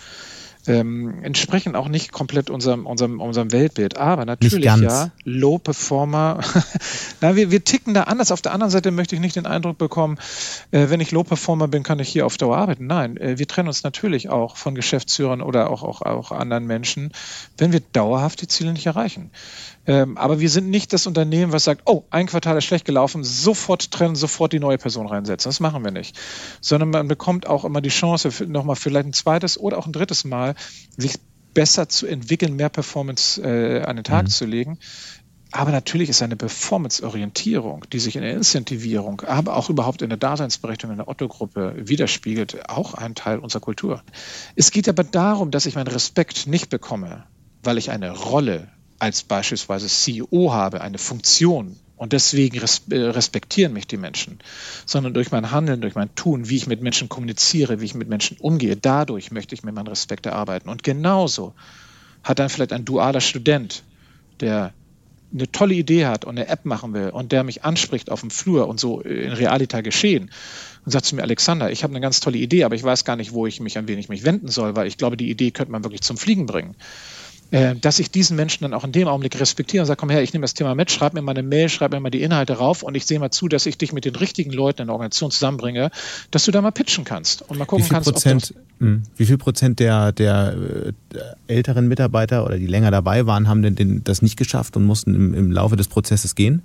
[0.67, 3.97] ähm, entsprechen auch nicht komplett unserem, unserem, unserem Weltbild.
[3.97, 6.41] Aber natürlich ja, Low Performer,
[7.21, 8.31] na, wir, wir ticken da anders.
[8.31, 10.17] Auf der anderen Seite möchte ich nicht den Eindruck bekommen,
[10.71, 12.87] äh, wenn ich Low Performer bin, kann ich hier auf Dauer arbeiten.
[12.87, 17.11] Nein, äh, wir trennen uns natürlich auch von Geschäftsführern oder auch, auch, auch anderen Menschen,
[17.57, 19.31] wenn wir dauerhaft die Ziele nicht erreichen.
[19.87, 23.23] Ähm, aber wir sind nicht das Unternehmen, was sagt, oh, ein Quartal ist schlecht gelaufen,
[23.23, 25.49] sofort trennen, sofort die neue Person reinsetzen.
[25.49, 26.17] Das machen wir nicht.
[26.59, 30.25] Sondern man bekommt auch immer die Chance, nochmal vielleicht ein zweites oder auch ein drittes
[30.25, 30.55] Mal,
[30.97, 31.15] sich
[31.53, 34.29] besser zu entwickeln, mehr Performance äh, an den Tag mhm.
[34.29, 34.77] zu legen.
[35.53, 40.17] Aber natürlich ist eine Performance-Orientierung, die sich in der Incentivierung, aber auch überhaupt in der
[40.17, 44.03] Daseinsberechtigung in der Otto-Gruppe widerspiegelt, auch ein Teil unserer Kultur.
[44.55, 47.23] Es geht aber darum, dass ich meinen Respekt nicht bekomme,
[47.63, 48.67] weil ich eine Rolle
[48.99, 54.39] als beispielsweise CEO habe, eine Funktion und deswegen äh, respektieren mich die Menschen,
[54.85, 58.07] sondern durch mein Handeln, durch mein Tun, wie ich mit Menschen kommuniziere, wie ich mit
[58.07, 60.69] Menschen umgehe, dadurch möchte ich mir meinen Respekt erarbeiten.
[60.69, 61.53] Und genauso
[62.23, 63.83] hat dann vielleicht ein dualer Student,
[64.39, 64.73] der
[65.33, 68.29] eine tolle Idee hat und eine App machen will und der mich anspricht auf dem
[68.29, 70.31] Flur und so in Realita geschehen
[70.85, 73.17] und sagt zu mir, Alexander, ich habe eine ganz tolle Idee, aber ich weiß gar
[73.17, 75.51] nicht, wo ich mich, an wen ich mich wenden soll, weil ich glaube, die Idee
[75.51, 76.75] könnte man wirklich zum Fliegen bringen.
[77.49, 80.21] Äh, dass ich diesen Menschen dann auch in dem Augenblick respektiere und sage, komm her,
[80.21, 82.53] ich nehme das Thema mit, schreib mir mal eine Mail, schreib mir mal die Inhalte
[82.53, 84.93] rauf und ich sehe mal zu, dass ich dich mit den richtigen Leuten in der
[84.93, 85.89] Organisation zusammenbringe,
[86.31, 89.03] dass du da mal pitchen kannst und mal gucken wie viel kannst, Prozent, mh, hm,
[89.15, 93.61] Wie viel Prozent der, der, der, äh, älteren Mitarbeiter oder die länger dabei waren, haben
[93.61, 96.63] denn den, das nicht geschafft und mussten im, im Laufe des Prozesses gehen?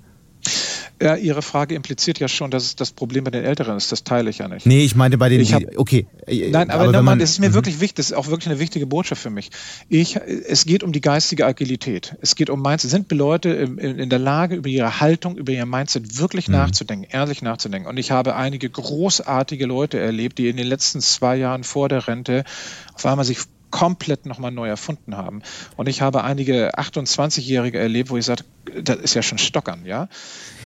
[1.03, 3.91] Ja, Ihre Frage impliziert ja schon, dass es das Problem bei den Älteren ist.
[3.91, 4.67] Das teile ich ja nicht.
[4.67, 5.41] Nee, ich meine bei den.
[5.41, 6.07] Ich hab, okay.
[6.29, 7.55] Nein, aber, aber nochmal, das ist mir mhm.
[7.55, 7.97] wirklich wichtig.
[7.97, 9.51] Das ist auch wirklich eine wichtige Botschaft für mich.
[9.89, 12.17] Ich, es geht um die geistige Agilität.
[12.21, 12.91] Es geht um Mindset.
[12.91, 16.55] Sind Leute in, in der Lage, über ihre Haltung, über ihr Mindset wirklich mhm.
[16.55, 17.89] nachzudenken, ehrlich nachzudenken?
[17.89, 22.07] Und ich habe einige großartige Leute erlebt, die in den letzten zwei Jahren vor der
[22.07, 22.45] Rente
[22.95, 23.39] auf einmal sich
[23.73, 25.43] komplett nochmal neu erfunden haben.
[25.77, 28.45] Und ich habe einige 28-Jährige erlebt, wo ich sage,
[28.81, 30.09] das ist ja schon stockern, ja.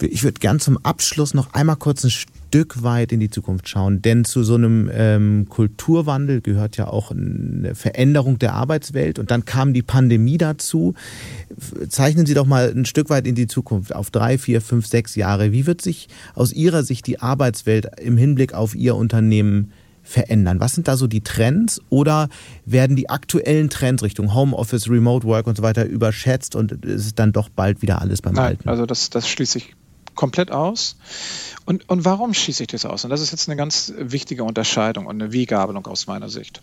[0.00, 4.02] Ich würde gern zum Abschluss noch einmal kurz ein Stück weit in die Zukunft schauen,
[4.02, 9.44] denn zu so einem ähm, Kulturwandel gehört ja auch eine Veränderung der Arbeitswelt und dann
[9.44, 10.94] kam die Pandemie dazu.
[11.88, 15.14] Zeichnen Sie doch mal ein Stück weit in die Zukunft, auf drei, vier, fünf, sechs
[15.14, 15.52] Jahre.
[15.52, 19.72] Wie wird sich aus Ihrer Sicht die Arbeitswelt im Hinblick auf Ihr Unternehmen
[20.02, 20.60] verändern?
[20.60, 22.28] Was sind da so die Trends oder
[22.64, 27.14] werden die aktuellen Trends Richtung Homeoffice, Remote Work und so weiter überschätzt und ist es
[27.14, 28.68] dann doch bald wieder alles beim Nein, Alten?
[28.68, 29.74] Also das, das schließe ich
[30.14, 30.96] komplett aus.
[31.64, 33.04] Und, und warum schließe ich das aus?
[33.04, 36.62] Und das ist jetzt eine ganz wichtige Unterscheidung und eine Wiegabelung aus meiner Sicht.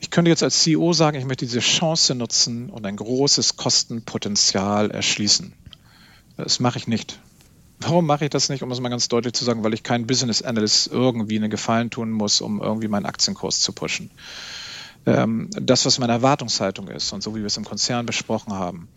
[0.00, 4.90] Ich könnte jetzt als CEO sagen, ich möchte diese Chance nutzen und ein großes Kostenpotenzial
[4.90, 5.52] erschließen.
[6.36, 7.20] Das mache ich nicht.
[7.80, 10.06] Warum mache ich das nicht, um es mal ganz deutlich zu sagen, weil ich kein
[10.06, 14.10] Business Analyst irgendwie einen Gefallen tun muss, um irgendwie meinen Aktienkurs zu pushen.
[15.06, 18.88] Ähm, das, was meine Erwartungshaltung ist und so wie wir es im Konzern besprochen haben.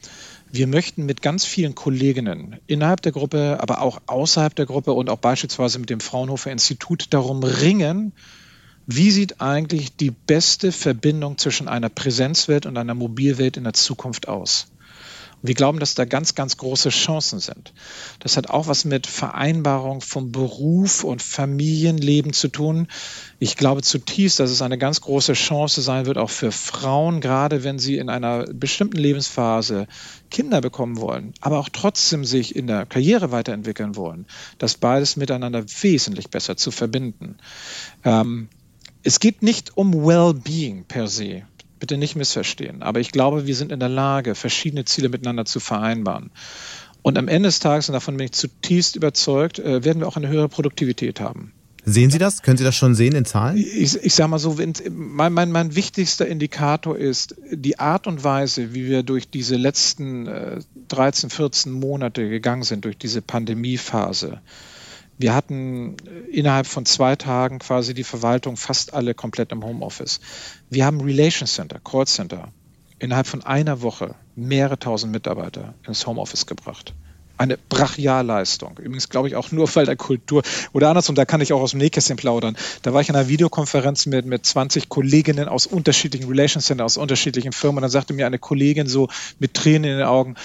[0.51, 5.09] Wir möchten mit ganz vielen Kolleginnen innerhalb der Gruppe, aber auch außerhalb der Gruppe und
[5.09, 8.11] auch beispielsweise mit dem Fraunhofer Institut darum ringen,
[8.85, 14.27] wie sieht eigentlich die beste Verbindung zwischen einer Präsenzwelt und einer Mobilwelt in der Zukunft
[14.27, 14.67] aus?
[15.45, 17.73] Wir glauben, dass da ganz, ganz große Chancen sind.
[18.19, 22.87] Das hat auch was mit Vereinbarung von Beruf und Familienleben zu tun.
[23.39, 27.65] Ich glaube zutiefst, dass es eine ganz große Chance sein wird, auch für Frauen, gerade
[27.65, 29.87] wenn sie in einer bestimmten Lebensphase
[30.31, 34.27] Kinder bekommen wollen, aber auch trotzdem sich in der Karriere weiterentwickeln wollen,
[34.59, 37.35] das beides miteinander wesentlich besser zu verbinden.
[38.05, 38.47] Ähm,
[39.03, 41.43] es geht nicht um Well-being per se
[41.83, 42.81] bitte nicht missverstehen.
[42.81, 46.31] Aber ich glaube, wir sind in der Lage, verschiedene Ziele miteinander zu vereinbaren.
[47.01, 50.15] Und am Ende des Tages, und davon bin ich zutiefst überzeugt, äh, werden wir auch
[50.15, 51.51] eine höhere Produktivität haben.
[51.83, 52.41] Sehen Sie das?
[52.41, 53.57] Können Sie das schon sehen in Zahlen?
[53.57, 54.55] Ich, ich sage mal so,
[54.89, 60.27] mein, mein, mein wichtigster Indikator ist die Art und Weise, wie wir durch diese letzten
[60.27, 64.39] äh, 13, 14 Monate gegangen sind, durch diese Pandemiephase.
[65.23, 70.19] Wir hatten äh, innerhalb von zwei Tagen quasi die Verwaltung fast alle komplett im Homeoffice.
[70.69, 72.49] Wir haben Relation Center, Call Center
[72.99, 76.93] innerhalb von einer Woche mehrere tausend Mitarbeiter ins Homeoffice gebracht
[77.37, 78.77] eine Brachialleistung.
[78.79, 81.71] Übrigens glaube ich auch nur, weil der Kultur oder andersrum, da kann ich auch aus
[81.71, 82.55] dem Nähkästchen plaudern.
[82.83, 86.97] Da war ich in einer Videokonferenz mit, mit 20 Kolleginnen aus unterschiedlichen Relations Center, aus
[86.97, 87.77] unterschiedlichen Firmen.
[87.77, 89.09] Und dann sagte mir eine Kollegin so
[89.39, 90.35] mit Tränen in den Augen,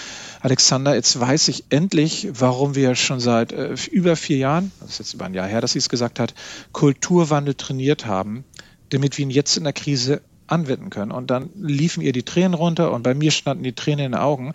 [0.41, 4.99] Alexander, jetzt weiß ich endlich, warum wir schon seit äh, über vier Jahren, das ist
[4.99, 6.35] jetzt über ein Jahr her, dass sie es gesagt hat,
[6.73, 8.45] Kulturwandel trainiert haben,
[8.91, 11.13] damit wir ihn jetzt in der Krise anwenden können.
[11.13, 14.21] Und dann liefen ihr die Tränen runter und bei mir standen die Tränen in den
[14.21, 14.53] Augen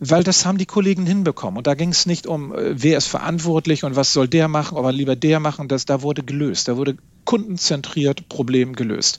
[0.00, 1.58] weil das haben die Kollegen hinbekommen.
[1.58, 4.78] Und da ging es nicht um, äh, wer ist verantwortlich und was soll der machen,
[4.78, 5.68] aber lieber der machen.
[5.68, 6.68] Das, da wurde gelöst.
[6.68, 9.18] Da wurde kundenzentriert Problem gelöst.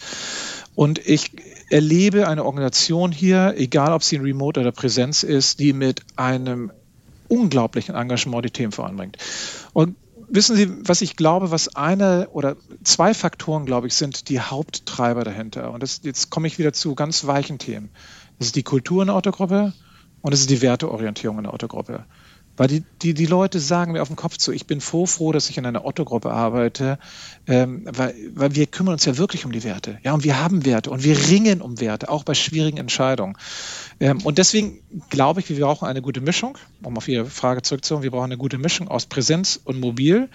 [0.76, 1.32] Und ich
[1.70, 6.72] erlebe eine Organisation hier, egal ob sie in Remote oder Präsenz ist, die mit einem
[7.28, 9.18] unglaublichen Engagement die Themen voranbringt.
[9.74, 9.96] Und
[10.30, 15.24] wissen Sie, was ich glaube, was eine oder zwei Faktoren, glaube ich, sind die Haupttreiber
[15.24, 15.72] dahinter.
[15.72, 17.90] Und das, jetzt komme ich wieder zu ganz weichen Themen.
[18.38, 19.74] Das ist die Kultur in der Autogruppe
[20.22, 22.06] und es ist die Werteorientierung in der Otto-Gruppe.
[22.60, 25.32] Weil die, die, die Leute sagen mir auf den Kopf zu, ich bin froh, froh,
[25.32, 27.00] dass ich in einer Otto-Gruppe arbeite,
[27.48, 29.98] ähm, weil, weil wir kümmern uns ja wirklich um die Werte.
[30.04, 33.38] Ja, und wir haben Werte und wir ringen um Werte, auch bei schwierigen Entscheidungen.
[34.02, 38.04] Ähm, und deswegen glaube ich, wir brauchen eine gute Mischung, um auf Ihre Frage zurückzukommen,
[38.04, 40.28] wir brauchen eine gute Mischung aus Präsenz und Mobil.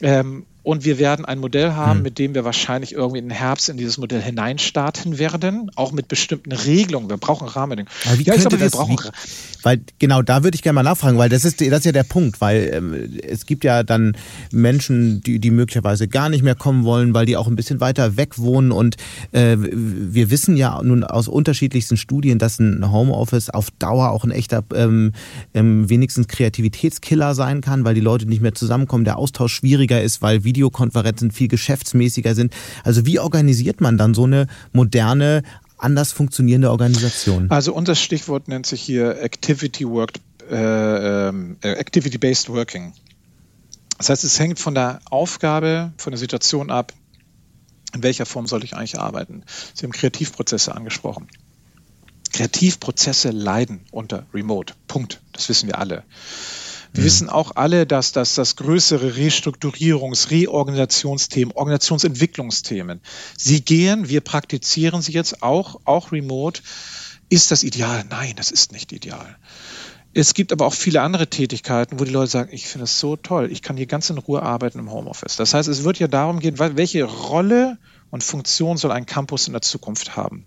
[0.00, 2.02] Ähm, und wir werden ein Modell haben, hm.
[2.02, 6.52] mit dem wir wahrscheinlich irgendwie im Herbst in dieses Modell hineinstarten werden, auch mit bestimmten
[6.52, 7.08] Regelungen.
[7.08, 7.92] Wir brauchen Rahmenbedingungen.
[8.06, 10.82] Aber wie ja, könnte glaube, das, brauchen, wie, weil genau da würde ich gerne mal
[10.82, 14.16] nachfragen, weil das ist, das ist ja der Punkt, weil ähm, es gibt ja dann
[14.50, 18.16] Menschen, die, die möglicherweise gar nicht mehr kommen wollen, weil die auch ein bisschen weiter
[18.16, 18.96] weg wohnen und
[19.32, 24.30] äh, wir wissen ja nun aus unterschiedlichsten Studien, dass ein Homeoffice auf Dauer auch ein
[24.30, 25.12] echter ähm,
[25.54, 30.22] ähm, wenigstens Kreativitätskiller sein kann, weil die Leute nicht mehr zusammenkommen, der Austausch schwieriger ist,
[30.22, 32.52] weil Videokonferenzen viel geschäftsmäßiger sind.
[32.84, 35.42] Also wie organisiert man dann so eine moderne,
[35.78, 37.50] anders funktionierende Organisation?
[37.50, 40.12] Also unser Stichwort nennt sich hier Activity Work,
[40.50, 41.32] äh, äh,
[41.62, 42.92] Activity-Based Working.
[43.96, 46.92] Das heißt, es hängt von der Aufgabe, von der Situation ab,
[47.94, 49.44] in welcher Form soll ich eigentlich arbeiten.
[49.74, 51.28] Sie haben Kreativprozesse angesprochen.
[52.32, 54.74] Kreativprozesse leiden unter Remote.
[54.88, 55.20] Punkt.
[55.32, 56.04] Das wissen wir alle.
[56.92, 57.06] Wir mhm.
[57.06, 63.00] wissen auch alle, dass, dass das größere Restrukturierungs-, Reorganisationsthemen, Organisationsentwicklungsthemen,
[63.36, 66.62] sie gehen, wir praktizieren sie jetzt auch, auch remote.
[67.28, 68.04] Ist das ideal?
[68.10, 69.36] Nein, das ist nicht ideal.
[70.14, 73.16] Es gibt aber auch viele andere Tätigkeiten, wo die Leute sagen, ich finde das so
[73.16, 75.36] toll, ich kann hier ganz in Ruhe arbeiten im Homeoffice.
[75.36, 77.78] Das heißt, es wird ja darum gehen, welche Rolle
[78.10, 80.44] und Funktion soll ein Campus in der Zukunft haben.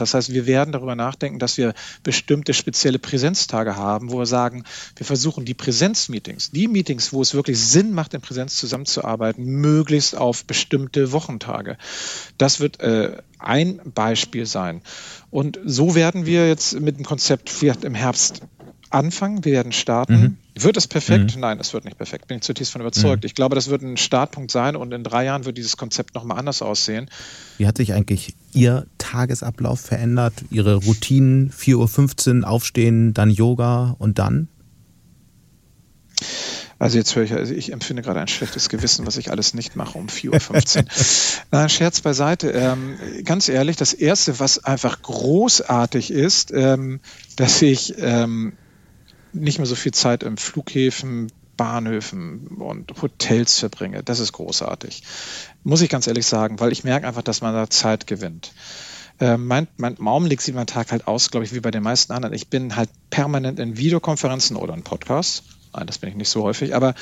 [0.00, 4.64] Das heißt, wir werden darüber nachdenken, dass wir bestimmte spezielle Präsenztage haben, wo wir sagen,
[4.96, 10.16] wir versuchen die Präsenzmeetings, die Meetings, wo es wirklich Sinn macht, in Präsenz zusammenzuarbeiten, möglichst
[10.16, 11.76] auf bestimmte Wochentage.
[12.38, 14.82] Das wird äh, ein Beispiel sein.
[15.30, 18.42] Und so werden wir jetzt mit dem Konzept vielleicht im Herbst
[18.90, 20.20] anfangen, wir werden starten.
[20.20, 20.36] Mhm.
[20.54, 21.34] Wird es perfekt?
[21.34, 21.40] Mhm.
[21.40, 22.28] Nein, es wird nicht perfekt.
[22.28, 23.22] Bin ich zutiefst von überzeugt.
[23.22, 23.26] Mhm.
[23.26, 26.38] Ich glaube, das wird ein Startpunkt sein und in drei Jahren wird dieses Konzept nochmal
[26.38, 27.10] anders aussehen.
[27.58, 30.34] Wie hat sich eigentlich Ihr Tagesablauf verändert?
[30.50, 34.48] Ihre Routinen, 4.15 Uhr aufstehen, dann Yoga und dann?
[36.80, 39.74] Also jetzt höre ich, also ich empfinde gerade ein schlechtes Gewissen, was ich alles nicht
[39.74, 40.84] mache um 4.15 Uhr.
[41.50, 42.50] Nein, Scherz beiseite.
[42.50, 47.00] Ähm, ganz ehrlich, das Erste, was einfach großartig ist, ähm,
[47.34, 48.52] dass ich ähm,
[49.32, 54.02] nicht mehr so viel Zeit im Flughäfen, Bahnhöfen und Hotels verbringe.
[54.02, 55.02] Das ist großartig.
[55.64, 58.52] Muss ich ganz ehrlich sagen, weil ich merke einfach, dass man da Zeit gewinnt.
[59.20, 62.12] Äh, mein, mein Augenblick sieht mein Tag halt aus, glaube ich, wie bei den meisten
[62.12, 62.34] anderen.
[62.34, 65.42] Ich bin halt permanent in Videokonferenzen oder in Podcasts.
[65.74, 66.74] Nein, das bin ich nicht so häufig.
[66.74, 66.94] Aber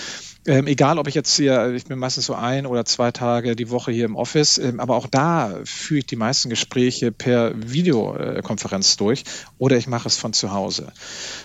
[0.47, 3.71] ähm, egal, ob ich jetzt hier, ich bin meistens so ein oder zwei Tage die
[3.71, 8.97] Woche hier im Office, ähm, aber auch da führe ich die meisten Gespräche per Videokonferenz
[8.97, 9.25] durch
[9.59, 10.93] oder ich mache es von zu Hause.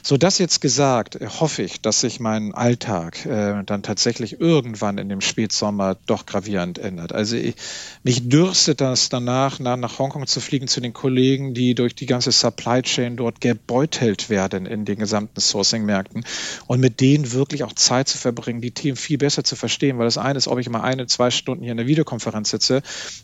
[0.04, 4.98] So das jetzt gesagt, äh, hoffe ich, dass sich mein Alltag äh, dann tatsächlich irgendwann
[4.98, 7.12] in dem Spätsommer doch gravierend ändert.
[7.14, 7.56] Also ich,
[8.04, 12.06] mich dürstet das danach, nach, nach Hongkong zu fliegen zu den Kollegen, die durch die
[12.06, 16.24] ganze Supply Chain dort gebeutelt werden in den gesamten Sourcing-Märkten
[16.68, 19.98] und mit denen wirklich auch Zeit zu verbringen, die Themen Team viel besser zu verstehen,
[19.98, 22.82] weil das eine ist, ob ich mal eine, zwei Stunden hier in der Videokonferenz sitze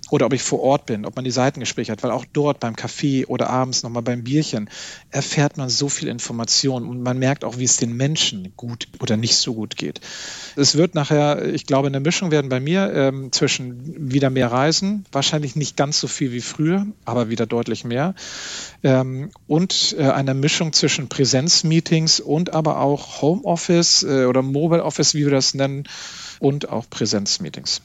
[0.10, 2.76] oder ob ich vor Ort bin, ob man die Seitengespräche hat, weil auch dort beim
[2.76, 4.70] Kaffee oder abends nochmal beim Bierchen
[5.12, 9.18] erfährt man so viel Information und man merkt auch, wie es den Menschen gut oder
[9.18, 10.02] nicht so gut geht.
[10.56, 15.06] Es wird nachher, ich glaube, eine Mischung werden bei mir ähm, zwischen wieder mehr Reisen,
[15.12, 18.16] wahrscheinlich nicht ganz so viel wie früher, aber wieder deutlich mehr,
[18.84, 25.14] ähm, und äh, einer Mischung zwischen Präsenzmeetings und aber auch Homeoffice äh, oder Mobile Office,
[25.14, 25.84] wie wir das nennen,
[26.40, 27.82] und auch Präsenzmeetings.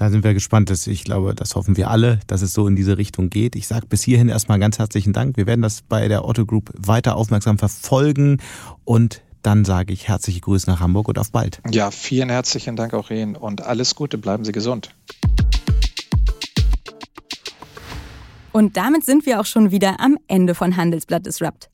[0.00, 0.70] Da sind wir gespannt.
[0.70, 3.54] Dass ich glaube, das hoffen wir alle, dass es so in diese Richtung geht.
[3.54, 5.36] Ich sage bis hierhin erstmal ganz herzlichen Dank.
[5.36, 8.38] Wir werden das bei der Otto Group weiter aufmerksam verfolgen
[8.84, 11.60] und dann sage ich herzliche Grüße nach Hamburg und auf bald.
[11.70, 14.16] Ja, vielen herzlichen Dank auch Ihnen und alles Gute.
[14.16, 14.94] Bleiben Sie gesund.
[18.52, 21.68] Und damit sind wir auch schon wieder am Ende von Handelsblatt Disrupt.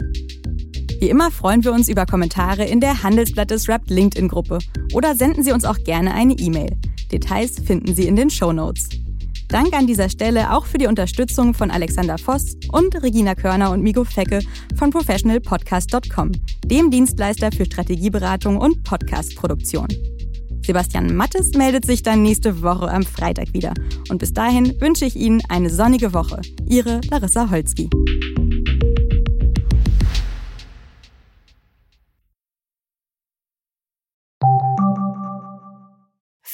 [0.99, 4.59] Wie immer freuen wir uns über Kommentare in der Handelsblatt Disrupt LinkedIn-Gruppe
[4.94, 6.74] oder senden Sie uns auch gerne eine E-Mail.
[7.12, 8.88] Details finden Sie in den Show Notes.
[9.49, 13.82] Dank an dieser Stelle auch für die Unterstützung von Alexander Voss und Regina Körner und
[13.82, 14.40] Migo Fecke
[14.76, 16.32] von professionalpodcast.com,
[16.64, 19.88] dem Dienstleister für Strategieberatung und Podcastproduktion.
[20.62, 23.72] Sebastian Mattes meldet sich dann nächste Woche am Freitag wieder.
[24.09, 26.40] Und bis dahin wünsche ich Ihnen eine sonnige Woche.
[26.66, 27.88] Ihre Larissa Holzki.